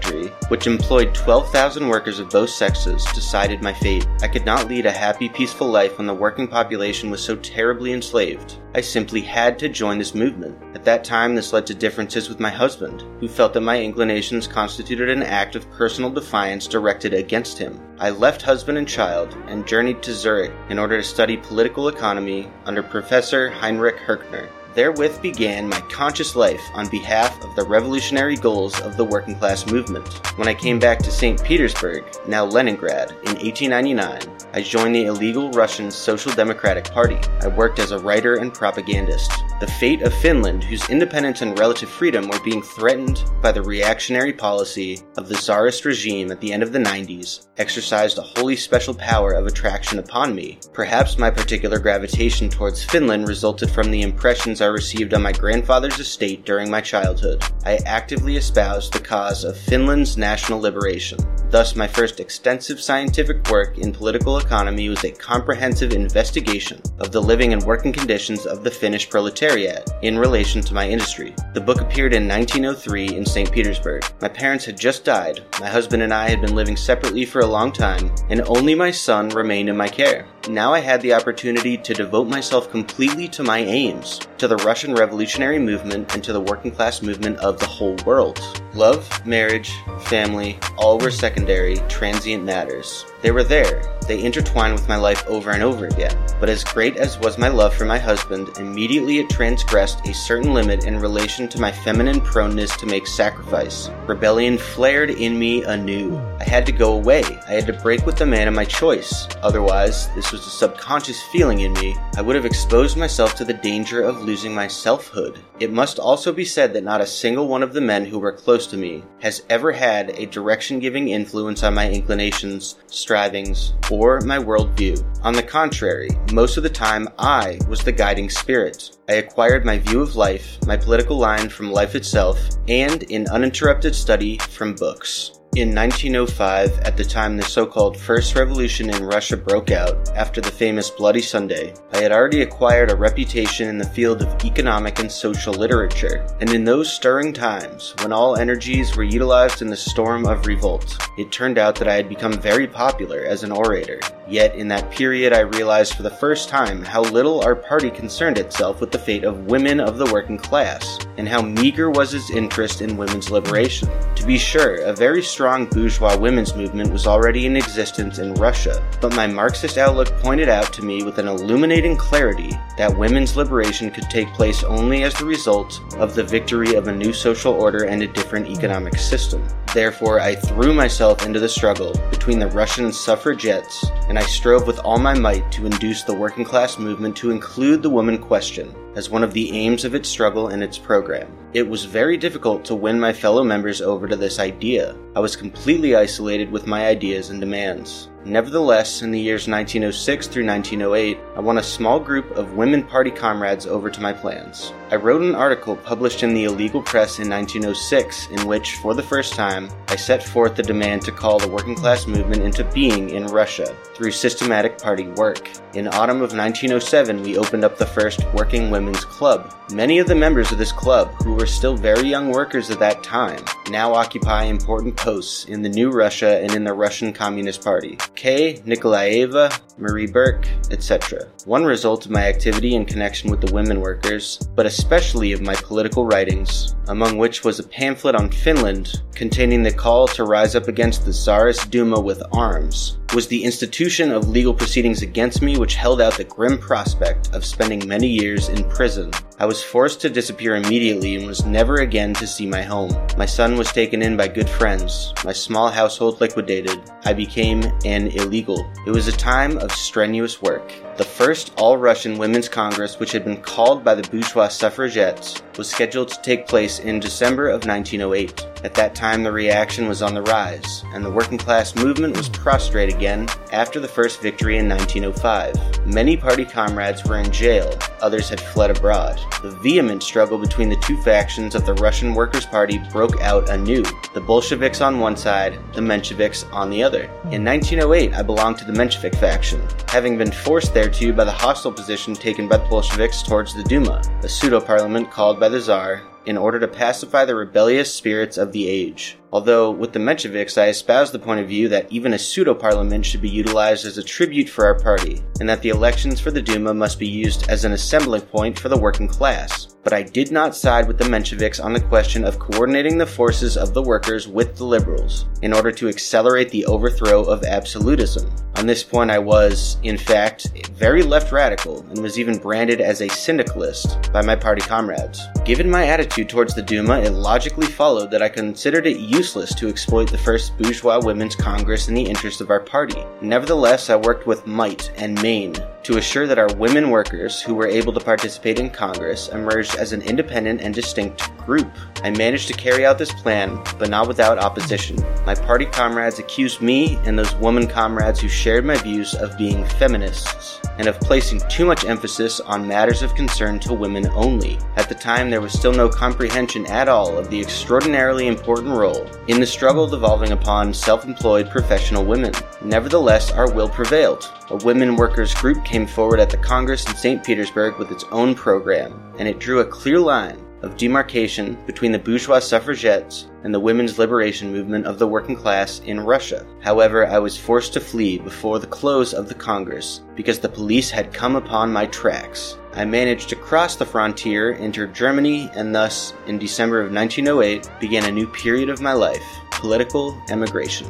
which 0.48 0.66
employed 0.66 1.14
12,000 1.14 1.88
workers 1.88 2.18
of 2.18 2.30
both 2.30 2.50
sexes, 2.50 3.04
decided 3.14 3.62
my 3.62 3.72
fate. 3.72 4.06
I 4.22 4.28
could 4.28 4.44
not 4.44 4.68
lead 4.68 4.86
a 4.86 4.90
happy, 4.90 5.28
peaceful 5.28 5.68
life 5.68 5.98
when 5.98 6.06
the 6.06 6.14
working 6.14 6.48
population 6.48 7.10
was 7.10 7.22
so 7.22 7.36
terribly 7.36 7.92
enslaved. 7.92 8.56
I 8.74 8.80
simply 8.80 9.20
had 9.20 9.58
to 9.58 9.68
join 9.68 9.98
this 9.98 10.14
movement. 10.14 10.58
At 10.74 10.84
that 10.84 11.04
time, 11.04 11.34
this 11.34 11.52
led 11.52 11.66
to 11.66 11.74
differences 11.74 12.28
with 12.28 12.40
my 12.40 12.50
husband, 12.50 13.04
who 13.20 13.28
felt 13.28 13.52
that 13.54 13.60
my 13.60 13.80
inclinations 13.80 14.46
constituted 14.46 15.10
an 15.10 15.22
act 15.22 15.56
of 15.56 15.70
personal 15.72 16.10
defiance 16.10 16.66
directed 16.66 17.12
against 17.12 17.58
him. 17.58 17.80
I 17.98 18.10
left 18.10 18.42
husband 18.42 18.78
and 18.78 18.88
child 18.88 19.36
and 19.46 19.66
journeyed 19.66 20.02
to 20.02 20.14
Zurich 20.14 20.52
in 20.70 20.78
order 20.78 20.96
to 20.96 21.02
study 21.02 21.36
political 21.36 21.88
economy 21.88 22.50
under 22.64 22.82
Professor 22.82 23.50
Heinrich 23.50 23.98
Herkner. 23.98 24.48
Therewith 24.74 25.20
began 25.20 25.68
my 25.68 25.80
conscious 25.82 26.34
life 26.34 26.62
on 26.72 26.88
behalf 26.88 27.42
of 27.44 27.54
the 27.54 27.62
revolutionary 27.62 28.36
goals 28.36 28.80
of 28.80 28.96
the 28.96 29.04
working 29.04 29.34
class 29.34 29.70
movement. 29.70 30.08
When 30.38 30.48
I 30.48 30.54
came 30.54 30.78
back 30.78 30.98
to 31.00 31.10
St. 31.10 31.42
Petersburg, 31.44 32.04
now 32.26 32.46
Leningrad, 32.46 33.10
in 33.10 33.36
1899, 33.36 34.20
I 34.54 34.62
joined 34.62 34.94
the 34.94 35.04
illegal 35.04 35.50
Russian 35.50 35.90
Social 35.90 36.32
Democratic 36.32 36.84
Party. 36.84 37.18
I 37.42 37.48
worked 37.48 37.78
as 37.80 37.90
a 37.90 37.98
writer 37.98 38.36
and 38.36 38.52
propagandist. 38.52 39.30
The 39.60 39.66
fate 39.66 40.02
of 40.02 40.12
Finland, 40.14 40.64
whose 40.64 40.88
independence 40.88 41.42
and 41.42 41.58
relative 41.58 41.88
freedom 41.88 42.28
were 42.28 42.40
being 42.40 42.62
threatened 42.62 43.24
by 43.42 43.52
the 43.52 43.62
reactionary 43.62 44.32
policy 44.32 45.00
of 45.18 45.28
the 45.28 45.36
Tsarist 45.36 45.84
regime 45.84 46.32
at 46.32 46.40
the 46.40 46.52
end 46.52 46.62
of 46.62 46.72
the 46.72 46.78
90s, 46.78 47.48
exercised 47.58 48.18
a 48.18 48.22
wholly 48.22 48.56
special 48.56 48.94
power 48.94 49.32
of 49.32 49.46
attraction 49.46 49.98
upon 49.98 50.34
me. 50.34 50.58
Perhaps 50.72 51.18
my 51.18 51.30
particular 51.30 51.78
gravitation 51.78 52.48
towards 52.48 52.82
Finland 52.82 53.28
resulted 53.28 53.70
from 53.70 53.90
the 53.90 54.02
impressions 54.02 54.61
I 54.62 54.66
received 54.66 55.14
on 55.14 55.22
my 55.22 55.32
grandfather's 55.32 55.98
estate 55.98 56.44
during 56.44 56.70
my 56.70 56.80
childhood. 56.80 57.42
I 57.66 57.76
actively 57.84 58.36
espoused 58.36 58.92
the 58.92 59.00
cause 59.00 59.44
of 59.44 59.56
Finland's 59.56 60.16
national 60.16 60.60
liberation. 60.60 61.18
Thus, 61.50 61.76
my 61.76 61.86
first 61.86 62.18
extensive 62.18 62.80
scientific 62.80 63.50
work 63.50 63.76
in 63.76 63.92
political 63.92 64.38
economy 64.38 64.88
was 64.88 65.04
a 65.04 65.10
comprehensive 65.10 65.92
investigation 65.92 66.80
of 66.98 67.12
the 67.12 67.20
living 67.20 67.52
and 67.52 67.62
working 67.62 67.92
conditions 67.92 68.46
of 68.46 68.64
the 68.64 68.70
Finnish 68.70 69.10
proletariat 69.10 69.90
in 70.00 70.18
relation 70.18 70.62
to 70.62 70.72
my 70.72 70.88
industry. 70.88 71.34
The 71.52 71.60
book 71.60 71.82
appeared 71.82 72.14
in 72.14 72.26
1903 72.26 73.16
in 73.16 73.26
St. 73.26 73.52
Petersburg. 73.52 74.02
My 74.22 74.28
parents 74.28 74.64
had 74.64 74.78
just 74.78 75.04
died, 75.04 75.42
my 75.60 75.68
husband 75.68 76.02
and 76.02 76.14
I 76.14 76.30
had 76.30 76.40
been 76.40 76.54
living 76.54 76.76
separately 76.76 77.26
for 77.26 77.40
a 77.40 77.46
long 77.46 77.70
time, 77.70 78.10
and 78.30 78.40
only 78.42 78.74
my 78.74 78.90
son 78.90 79.28
remained 79.28 79.68
in 79.68 79.76
my 79.76 79.88
care. 79.88 80.26
Now 80.48 80.74
I 80.74 80.80
had 80.80 81.00
the 81.02 81.14
opportunity 81.14 81.76
to 81.78 81.94
devote 81.94 82.26
myself 82.26 82.68
completely 82.68 83.28
to 83.28 83.44
my 83.44 83.58
aims, 83.58 84.18
to 84.38 84.48
the 84.48 84.56
Russian 84.56 84.92
revolutionary 84.92 85.60
movement, 85.60 86.12
and 86.14 86.24
to 86.24 86.32
the 86.32 86.40
working 86.40 86.72
class 86.72 87.00
movement 87.00 87.38
of 87.38 87.60
the 87.60 87.66
whole 87.66 87.96
world. 88.04 88.40
Love, 88.74 89.26
marriage, 89.26 89.74
family, 90.00 90.58
all 90.78 90.98
were 90.98 91.10
secondary, 91.10 91.76
transient 91.88 92.42
matters. 92.42 93.04
They 93.20 93.30
were 93.30 93.44
there. 93.44 93.82
They 94.08 94.24
intertwined 94.24 94.72
with 94.72 94.88
my 94.88 94.96
life 94.96 95.24
over 95.28 95.52
and 95.52 95.62
over 95.62 95.86
again. 95.86 96.16
But 96.40 96.48
as 96.48 96.64
great 96.64 96.96
as 96.96 97.18
was 97.20 97.38
my 97.38 97.48
love 97.48 97.72
for 97.72 97.84
my 97.84 97.98
husband, 97.98 98.48
immediately 98.58 99.18
it 99.18 99.30
transgressed 99.30 100.08
a 100.08 100.14
certain 100.14 100.54
limit 100.54 100.86
in 100.86 100.98
relation 100.98 101.48
to 101.48 101.60
my 101.60 101.70
feminine 101.70 102.20
proneness 102.20 102.76
to 102.78 102.86
make 102.86 103.06
sacrifice. 103.06 103.90
Rebellion 104.08 104.58
flared 104.58 105.10
in 105.10 105.38
me 105.38 105.62
anew. 105.62 106.18
I 106.40 106.44
had 106.44 106.66
to 106.66 106.72
go 106.72 106.94
away. 106.94 107.22
I 107.46 107.52
had 107.52 107.66
to 107.66 107.74
break 107.74 108.04
with 108.04 108.16
the 108.16 108.26
man 108.26 108.48
of 108.48 108.54
my 108.54 108.64
choice. 108.64 109.28
Otherwise, 109.42 110.12
this 110.14 110.32
was 110.32 110.44
a 110.44 110.50
subconscious 110.50 111.22
feeling 111.24 111.60
in 111.60 111.74
me. 111.74 111.96
I 112.16 112.22
would 112.22 112.34
have 112.34 112.46
exposed 112.46 112.96
myself 112.96 113.36
to 113.36 113.44
the 113.44 113.54
danger 113.54 114.02
of 114.02 114.22
losing 114.22 114.52
my 114.52 114.66
selfhood. 114.66 115.38
It 115.60 115.72
must 115.72 116.00
also 116.00 116.32
be 116.32 116.44
said 116.44 116.72
that 116.72 116.82
not 116.82 117.00
a 117.00 117.06
single 117.06 117.46
one 117.46 117.62
of 117.62 117.72
the 117.72 117.80
men 117.80 118.04
who 118.04 118.18
were 118.18 118.32
close 118.32 118.61
to 118.68 118.76
me 118.76 119.02
has 119.20 119.44
ever 119.50 119.72
had 119.72 120.10
a 120.10 120.26
direction 120.26 120.78
giving 120.78 121.08
influence 121.08 121.62
on 121.62 121.74
my 121.74 121.90
inclinations, 121.90 122.76
strivings, 122.86 123.74
or 123.90 124.20
my 124.20 124.38
worldview. 124.38 125.04
On 125.22 125.34
the 125.34 125.42
contrary, 125.42 126.10
most 126.32 126.56
of 126.56 126.62
the 126.62 126.70
time 126.70 127.08
I 127.18 127.58
was 127.68 127.82
the 127.82 127.92
guiding 127.92 128.30
spirit. 128.30 128.96
I 129.08 129.14
acquired 129.14 129.64
my 129.64 129.78
view 129.78 130.00
of 130.00 130.16
life, 130.16 130.58
my 130.66 130.76
political 130.76 131.18
line 131.18 131.48
from 131.48 131.72
life 131.72 131.94
itself, 131.94 132.38
and 132.68 133.02
in 133.04 133.28
uninterrupted 133.28 133.94
study 133.94 134.38
from 134.38 134.74
books. 134.74 135.41
In 135.54 135.74
1905, 135.74 136.78
at 136.78 136.96
the 136.96 137.04
time 137.04 137.36
the 137.36 137.42
so 137.42 137.66
called 137.66 137.94
First 137.94 138.34
Revolution 138.34 138.88
in 138.88 139.04
Russia 139.04 139.36
broke 139.36 139.70
out, 139.70 140.08
after 140.16 140.40
the 140.40 140.50
famous 140.50 140.88
Bloody 140.88 141.20
Sunday, 141.20 141.74
I 141.92 141.98
had 141.98 142.10
already 142.10 142.40
acquired 142.40 142.90
a 142.90 142.96
reputation 142.96 143.68
in 143.68 143.76
the 143.76 143.84
field 143.84 144.22
of 144.22 144.44
economic 144.46 144.98
and 144.98 145.12
social 145.12 145.52
literature. 145.52 146.26
And 146.40 146.54
in 146.54 146.64
those 146.64 146.90
stirring 146.90 147.34
times, 147.34 147.92
when 148.00 148.14
all 148.14 148.36
energies 148.36 148.96
were 148.96 149.02
utilized 149.02 149.60
in 149.60 149.68
the 149.68 149.76
storm 149.76 150.24
of 150.24 150.46
revolt, 150.46 150.96
it 151.18 151.30
turned 151.30 151.58
out 151.58 151.74
that 151.74 151.88
I 151.88 151.96
had 151.96 152.08
become 152.08 152.32
very 152.32 152.66
popular 152.66 153.20
as 153.20 153.44
an 153.44 153.52
orator. 153.52 154.00
Yet 154.32 154.54
in 154.54 154.68
that 154.68 154.90
period, 154.90 155.34
I 155.34 155.40
realized 155.40 155.92
for 155.92 156.02
the 156.02 156.08
first 156.10 156.48
time 156.48 156.82
how 156.82 157.02
little 157.02 157.42
our 157.42 157.54
party 157.54 157.90
concerned 157.90 158.38
itself 158.38 158.80
with 158.80 158.90
the 158.90 158.98
fate 158.98 159.24
of 159.24 159.44
women 159.44 159.78
of 159.78 159.98
the 159.98 160.10
working 160.10 160.38
class, 160.38 160.98
and 161.18 161.28
how 161.28 161.42
meager 161.42 161.90
was 161.90 162.14
its 162.14 162.30
interest 162.30 162.80
in 162.80 162.96
women's 162.96 163.28
liberation. 163.28 163.90
To 164.14 164.26
be 164.26 164.38
sure, 164.38 164.76
a 164.76 164.94
very 164.94 165.22
strong 165.22 165.66
bourgeois 165.66 166.16
women's 166.16 166.56
movement 166.56 166.90
was 166.94 167.06
already 167.06 167.44
in 167.44 167.58
existence 167.58 168.18
in 168.20 168.32
Russia, 168.32 168.82
but 169.02 169.14
my 169.14 169.26
Marxist 169.26 169.76
outlook 169.76 170.08
pointed 170.20 170.48
out 170.48 170.72
to 170.72 170.82
me 170.82 171.02
with 171.02 171.18
an 171.18 171.28
illuminating 171.28 171.98
clarity 171.98 172.58
that 172.76 172.96
women's 172.96 173.36
liberation 173.36 173.90
could 173.90 174.08
take 174.10 174.28
place 174.34 174.64
only 174.64 175.02
as 175.02 175.14
the 175.14 175.24
result 175.24 175.80
of 175.96 176.14
the 176.14 176.24
victory 176.24 176.74
of 176.74 176.88
a 176.88 176.94
new 176.94 177.12
social 177.12 177.52
order 177.52 177.84
and 177.84 178.02
a 178.02 178.06
different 178.06 178.48
economic 178.48 178.96
system. 178.96 179.46
Therefore, 179.74 180.20
I 180.20 180.34
threw 180.34 180.74
myself 180.74 181.24
into 181.24 181.40
the 181.40 181.48
struggle 181.48 181.92
between 182.10 182.38
the 182.38 182.48
Russian 182.48 182.92
suffragettes, 182.92 183.84
and 184.08 184.18
I 184.18 184.22
strove 184.22 184.66
with 184.66 184.78
all 184.80 184.98
my 184.98 185.14
might 185.14 185.50
to 185.52 185.66
induce 185.66 186.02
the 186.02 186.14
working 186.14 186.44
class 186.44 186.78
movement 186.78 187.16
to 187.16 187.30
include 187.30 187.82
the 187.82 187.90
woman 187.90 188.18
question 188.18 188.74
as 188.94 189.10
one 189.10 189.24
of 189.24 189.32
the 189.32 189.50
aims 189.52 189.84
of 189.84 189.94
its 189.94 190.08
struggle 190.08 190.48
and 190.48 190.62
its 190.62 190.78
program. 190.78 191.36
It 191.54 191.68
was 191.68 191.84
very 191.84 192.16
difficult 192.16 192.64
to 192.66 192.74
win 192.74 192.98
my 192.98 193.12
fellow 193.12 193.44
members 193.44 193.80
over 193.80 194.06
to 194.08 194.16
this 194.16 194.38
idea. 194.38 194.96
I 195.16 195.20
was 195.20 195.36
completely 195.36 195.96
isolated 195.96 196.50
with 196.50 196.66
my 196.66 196.86
ideas 196.86 197.30
and 197.30 197.40
demands. 197.40 198.08
Nevertheless, 198.24 199.02
in 199.02 199.10
the 199.10 199.20
years 199.20 199.48
1906 199.48 200.28
through 200.28 200.46
1908, 200.46 201.18
I 201.36 201.40
won 201.40 201.58
a 201.58 201.62
small 201.62 201.98
group 201.98 202.30
of 202.32 202.54
women 202.54 202.84
party 202.84 203.10
comrades 203.10 203.66
over 203.66 203.90
to 203.90 204.00
my 204.00 204.12
plans. 204.12 204.72
I 204.92 204.96
wrote 204.96 205.22
an 205.22 205.34
article 205.34 205.74
published 205.74 206.22
in 206.22 206.34
the 206.34 206.44
illegal 206.44 206.82
press 206.82 207.18
in 207.18 207.30
1906 207.30 208.26
in 208.26 208.46
which, 208.46 208.76
for 208.76 208.92
the 208.92 209.02
first 209.02 209.32
time, 209.32 209.70
I 209.88 209.96
set 209.96 210.22
forth 210.22 210.54
the 210.54 210.62
demand 210.62 211.00
to 211.06 211.10
call 211.10 211.38
the 211.38 211.48
working 211.48 211.74
class 211.74 212.06
movement 212.06 212.42
into 212.42 212.62
being 212.74 213.08
in 213.08 213.24
Russia 213.24 213.74
through 213.94 214.10
systematic 214.10 214.76
party 214.76 215.08
work. 215.08 215.50
In 215.72 215.88
autumn 215.88 216.20
of 216.20 216.34
1907, 216.34 217.22
we 217.22 217.38
opened 217.38 217.64
up 217.64 217.78
the 217.78 217.86
first 217.86 218.22
Working 218.34 218.70
Women's 218.70 219.02
Club. 219.06 219.54
Many 219.72 220.00
of 220.00 220.06
the 220.06 220.14
members 220.14 220.52
of 220.52 220.58
this 220.58 220.70
club, 220.70 221.14
who 221.22 221.32
were 221.32 221.46
still 221.46 221.74
very 221.74 222.06
young 222.06 222.30
workers 222.30 222.70
at 222.70 222.78
that 222.80 223.02
time, 223.02 223.42
now 223.70 223.94
occupy 223.94 224.44
important 224.44 224.94
posts 224.98 225.46
in 225.46 225.62
the 225.62 225.68
new 225.70 225.90
Russia 225.90 226.42
and 226.42 226.52
in 226.54 226.62
the 226.62 226.74
Russian 226.74 227.10
Communist 227.10 227.64
Party. 227.64 227.96
K. 228.14 228.60
Nikolaeva, 228.66 229.58
Marie 229.78 230.06
Burke, 230.06 230.46
etc. 230.70 231.26
One 231.46 231.64
result 231.64 232.04
of 232.04 232.12
my 232.12 232.26
activity 232.26 232.74
in 232.74 232.84
connection 232.84 233.30
with 233.30 233.40
the 233.40 233.52
women 233.52 233.80
workers, 233.80 234.36
but 234.54 234.66
especially 234.66 235.32
of 235.32 235.40
my 235.40 235.54
political 235.54 236.04
writings, 236.04 236.74
among 236.88 237.16
which 237.16 237.42
was 237.42 237.58
a 237.58 237.64
pamphlet 237.64 238.14
on 238.14 238.30
Finland 238.30 239.02
containing 239.14 239.62
the 239.62 239.72
call 239.72 240.06
to 240.08 240.24
rise 240.24 240.54
up 240.54 240.68
against 240.68 241.06
the 241.06 241.12
Tsarist 241.12 241.70
Duma 241.70 241.98
with 241.98 242.22
arms, 242.32 242.98
was 243.14 243.26
the 243.26 243.42
institution 243.42 244.10
of 244.10 244.28
legal 244.28 244.54
proceedings 244.54 245.02
against 245.02 245.42
me 245.42 245.56
which 245.56 245.74
held 245.74 246.00
out 246.00 246.14
the 246.14 246.24
grim 246.24 246.58
prospect 246.58 247.32
of 247.32 247.44
spending 247.44 247.86
many 247.86 248.08
years 248.08 248.48
in 248.48 248.68
prison. 248.70 249.10
I 249.42 249.44
was 249.44 249.60
forced 249.60 250.00
to 250.02 250.08
disappear 250.08 250.54
immediately 250.54 251.16
and 251.16 251.26
was 251.26 251.44
never 251.44 251.78
again 251.78 252.14
to 252.14 252.28
see 252.28 252.46
my 252.46 252.62
home. 252.62 252.96
My 253.18 253.26
son 253.26 253.56
was 253.56 253.72
taken 253.72 254.00
in 254.00 254.16
by 254.16 254.28
good 254.28 254.48
friends, 254.48 255.12
my 255.24 255.32
small 255.32 255.68
household 255.68 256.20
liquidated. 256.20 256.78
I 257.04 257.12
became 257.12 257.64
an 257.84 258.06
illegal. 258.06 258.64
It 258.86 258.92
was 258.92 259.08
a 259.08 259.12
time 259.12 259.58
of 259.58 259.72
strenuous 259.72 260.40
work. 260.40 260.72
The 260.96 261.02
first 261.02 261.54
all 261.56 261.76
Russian 261.76 262.18
Women's 262.18 262.48
Congress, 262.48 263.00
which 263.00 263.10
had 263.10 263.24
been 263.24 263.42
called 263.42 263.82
by 263.82 263.96
the 263.96 264.08
bourgeois 264.08 264.46
suffragettes, 264.46 265.42
was 265.58 265.68
scheduled 265.68 266.10
to 266.10 266.22
take 266.22 266.46
place 266.46 266.78
in 266.78 267.00
December 267.00 267.48
of 267.48 267.66
1908. 267.66 268.51
At 268.64 268.74
that 268.74 268.94
time, 268.94 269.24
the 269.24 269.32
reaction 269.32 269.88
was 269.88 270.02
on 270.02 270.14
the 270.14 270.22
rise, 270.22 270.84
and 270.94 271.04
the 271.04 271.10
working 271.10 271.36
class 271.36 271.74
movement 271.74 272.16
was 272.16 272.28
prostrate 272.28 272.94
again 272.94 273.28
after 273.50 273.80
the 273.80 273.88
first 273.88 274.20
victory 274.20 274.56
in 274.56 274.68
1905. 274.68 275.84
Many 275.84 276.16
party 276.16 276.44
comrades 276.44 277.04
were 277.04 277.18
in 277.18 277.32
jail, 277.32 277.76
others 278.00 278.28
had 278.28 278.40
fled 278.40 278.70
abroad. 278.70 279.20
The 279.42 279.50
vehement 279.50 280.04
struggle 280.04 280.38
between 280.38 280.68
the 280.68 280.76
two 280.76 280.96
factions 281.02 281.56
of 281.56 281.66
the 281.66 281.74
Russian 281.74 282.14
Workers' 282.14 282.46
Party 282.46 282.78
broke 282.92 283.20
out 283.20 283.48
anew 283.48 283.82
the 284.14 284.20
Bolsheviks 284.20 284.80
on 284.80 285.00
one 285.00 285.16
side, 285.16 285.58
the 285.74 285.80
Mensheviks 285.80 286.44
on 286.52 286.70
the 286.70 286.84
other. 286.84 287.10
In 287.32 287.44
1908, 287.44 288.14
I 288.14 288.22
belonged 288.22 288.58
to 288.58 288.64
the 288.64 288.72
Menshevik 288.72 289.16
faction, 289.16 289.60
having 289.88 290.16
been 290.16 290.30
forced 290.30 290.72
thereto 290.72 291.12
by 291.12 291.24
the 291.24 291.32
hostile 291.32 291.72
position 291.72 292.14
taken 292.14 292.46
by 292.46 292.58
the 292.58 292.68
Bolsheviks 292.68 293.24
towards 293.24 293.54
the 293.54 293.64
Duma, 293.64 294.02
a 294.22 294.28
pseudo 294.28 294.60
parliament 294.60 295.10
called 295.10 295.40
by 295.40 295.48
the 295.48 295.60
Tsar 295.60 296.02
in 296.26 296.36
order 296.38 296.60
to 296.60 296.68
pacify 296.68 297.24
the 297.24 297.34
rebellious 297.34 297.92
spirits 297.94 298.36
of 298.36 298.52
the 298.52 298.68
age. 298.68 299.18
Although, 299.32 299.70
with 299.70 299.94
the 299.94 299.98
Mensheviks, 299.98 300.60
I 300.60 300.68
espouse 300.68 301.10
the 301.10 301.18
point 301.18 301.40
of 301.40 301.48
view 301.48 301.66
that 301.70 301.90
even 301.90 302.12
a 302.12 302.18
pseudo 302.18 302.52
parliament 302.52 303.06
should 303.06 303.22
be 303.22 303.30
utilized 303.30 303.86
as 303.86 303.96
a 303.96 304.02
tribute 304.02 304.50
for 304.50 304.66
our 304.66 304.78
party, 304.78 305.22
and 305.40 305.48
that 305.48 305.62
the 305.62 305.70
elections 305.70 306.20
for 306.20 306.30
the 306.30 306.42
Duma 306.42 306.74
must 306.74 306.98
be 306.98 307.08
used 307.08 307.48
as 307.48 307.64
an 307.64 307.72
assembling 307.72 308.20
point 308.20 308.58
for 308.58 308.68
the 308.68 308.76
working 308.76 309.08
class. 309.08 309.68
But 309.84 309.94
I 309.94 310.02
did 310.02 310.30
not 310.30 310.54
side 310.54 310.86
with 310.86 310.98
the 310.98 311.04
Mensheviks 311.04 311.64
on 311.64 311.72
the 311.72 311.80
question 311.80 312.24
of 312.24 312.38
coordinating 312.38 312.98
the 312.98 313.06
forces 313.06 313.56
of 313.56 313.74
the 313.74 313.82
workers 313.82 314.28
with 314.28 314.54
the 314.56 314.64
liberals 314.64 315.26
in 315.42 315.52
order 315.52 315.72
to 315.72 315.88
accelerate 315.88 316.50
the 316.50 316.66
overthrow 316.66 317.24
of 317.24 317.42
absolutism. 317.42 318.30
On 318.56 318.66
this 318.66 318.84
point, 318.84 319.10
I 319.10 319.18
was, 319.18 319.78
in 319.82 319.98
fact, 319.98 320.50
very 320.74 321.02
left 321.02 321.32
radical 321.32 321.80
and 321.88 322.00
was 322.00 322.16
even 322.16 322.38
branded 322.38 322.80
as 322.80 323.00
a 323.00 323.08
syndicalist 323.08 324.12
by 324.12 324.22
my 324.22 324.36
party 324.36 324.60
comrades. 324.62 325.20
Given 325.44 325.68
my 325.68 325.86
attitude 325.86 326.28
towards 326.28 326.54
the 326.54 326.62
Duma, 326.62 327.00
it 327.00 327.10
logically 327.10 327.66
followed 327.66 328.12
that 328.12 328.22
I 328.22 328.28
considered 328.28 328.86
it 328.86 328.98
useless 329.22 329.54
to 329.54 329.68
exploit 329.68 330.10
the 330.10 330.18
first 330.18 330.58
bourgeois 330.58 331.00
women's 331.00 331.36
congress 331.36 331.86
in 331.86 331.94
the 331.94 332.02
interest 332.02 332.40
of 332.40 332.50
our 332.50 332.58
party. 332.58 333.00
Nevertheless, 333.20 333.88
I 333.88 333.94
worked 333.94 334.26
with 334.26 334.48
might 334.48 334.90
and 334.96 335.22
main 335.22 335.54
to 335.84 335.98
assure 335.98 336.26
that 336.26 336.38
our 336.40 336.52
women 336.56 336.90
workers 336.90 337.40
who 337.40 337.54
were 337.54 337.68
able 337.68 337.92
to 337.92 338.00
participate 338.00 338.58
in 338.58 338.68
Congress 338.68 339.28
emerged 339.28 339.76
as 339.76 339.92
an 339.92 340.02
independent 340.02 340.60
and 340.60 340.74
distinct 340.74 341.36
group. 341.38 341.70
I 342.02 342.10
managed 342.10 342.48
to 342.48 342.54
carry 342.54 342.84
out 342.84 342.98
this 342.98 343.12
plan, 343.12 343.62
but 343.78 343.90
not 343.90 344.08
without 344.08 344.38
opposition. 344.38 344.96
My 345.24 345.34
party 345.34 345.66
comrades 345.66 346.18
accused 346.18 346.60
me 346.60 346.96
and 347.04 347.16
those 347.18 347.34
woman 347.36 347.68
comrades 347.68 348.20
who 348.20 348.28
shared 348.28 348.64
my 348.64 348.76
views 348.76 349.14
of 349.14 349.38
being 349.38 349.64
feminists 349.64 350.60
and 350.78 350.88
of 350.88 350.98
placing 351.00 351.40
too 351.48 351.64
much 351.64 351.84
emphasis 351.84 352.40
on 352.40 352.66
matters 352.66 353.02
of 353.02 353.14
concern 353.14 353.58
to 353.60 353.74
women 353.74 354.06
only. 354.14 354.58
At 354.76 354.88
the 354.88 354.94
time, 354.94 355.30
there 355.30 355.40
was 355.40 355.52
still 355.52 355.72
no 355.72 355.88
comprehension 355.88 356.66
at 356.66 356.88
all 356.88 357.18
of 357.18 357.28
the 357.28 357.40
extraordinarily 357.40 358.26
important 358.26 358.68
role 358.68 359.06
in 359.28 359.40
the 359.40 359.46
struggle 359.46 359.86
devolving 359.86 360.32
upon 360.32 360.74
self 360.74 361.04
employed 361.04 361.50
professional 361.50 362.04
women. 362.04 362.32
Nevertheless, 362.62 363.30
our 363.32 363.50
will 363.52 363.68
prevailed. 363.68 364.30
A 364.50 364.56
women 364.56 364.96
workers 364.96 365.34
group 365.34 365.64
came 365.64 365.86
forward 365.86 366.20
at 366.20 366.30
the 366.30 366.36
Congress 366.36 366.86
in 366.86 366.94
St. 366.96 367.24
Petersburg 367.24 367.78
with 367.78 367.90
its 367.90 368.04
own 368.10 368.34
program, 368.34 368.92
and 369.18 369.28
it 369.28 369.38
drew 369.38 369.60
a 369.60 369.64
clear 369.64 369.98
line 369.98 370.38
of 370.62 370.76
demarcation 370.76 371.56
between 371.66 371.92
the 371.92 371.98
bourgeois 371.98 372.38
suffragettes 372.38 373.28
and 373.44 373.52
the 373.52 373.60
women's 373.60 373.98
liberation 373.98 374.52
movement 374.52 374.86
of 374.86 374.98
the 374.98 375.06
working 375.06 375.36
class 375.36 375.80
in 375.80 376.00
Russia. 376.00 376.46
However, 376.60 377.06
I 377.06 377.18
was 377.18 377.36
forced 377.36 377.72
to 377.74 377.80
flee 377.80 378.18
before 378.18 378.58
the 378.58 378.66
close 378.66 379.12
of 379.12 379.28
the 379.28 379.34
Congress 379.34 380.02
because 380.14 380.38
the 380.38 380.48
police 380.48 380.90
had 380.90 381.12
come 381.12 381.36
upon 381.36 381.72
my 381.72 381.86
tracks. 381.86 382.56
I 382.74 382.84
managed 382.84 383.28
to 383.28 383.36
cross 383.36 383.76
the 383.76 383.84
frontier, 383.84 384.54
enter 384.54 384.86
Germany, 384.86 385.50
and 385.54 385.74
thus, 385.74 386.14
in 386.26 386.38
December 386.38 386.80
of 386.80 386.92
1908, 386.92 387.68
began 387.80 388.04
a 388.06 388.12
new 388.12 388.26
period 388.26 388.68
of 388.68 388.80
my 388.80 388.92
life 388.92 389.22
political 389.50 390.20
emigration. 390.28 390.88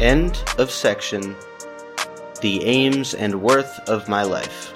End 0.00 0.42
of 0.58 0.70
section 0.70 1.34
The 2.42 2.62
Aims 2.64 3.14
and 3.14 3.40
Worth 3.40 3.78
of 3.88 4.06
My 4.06 4.22
Life. 4.22 4.73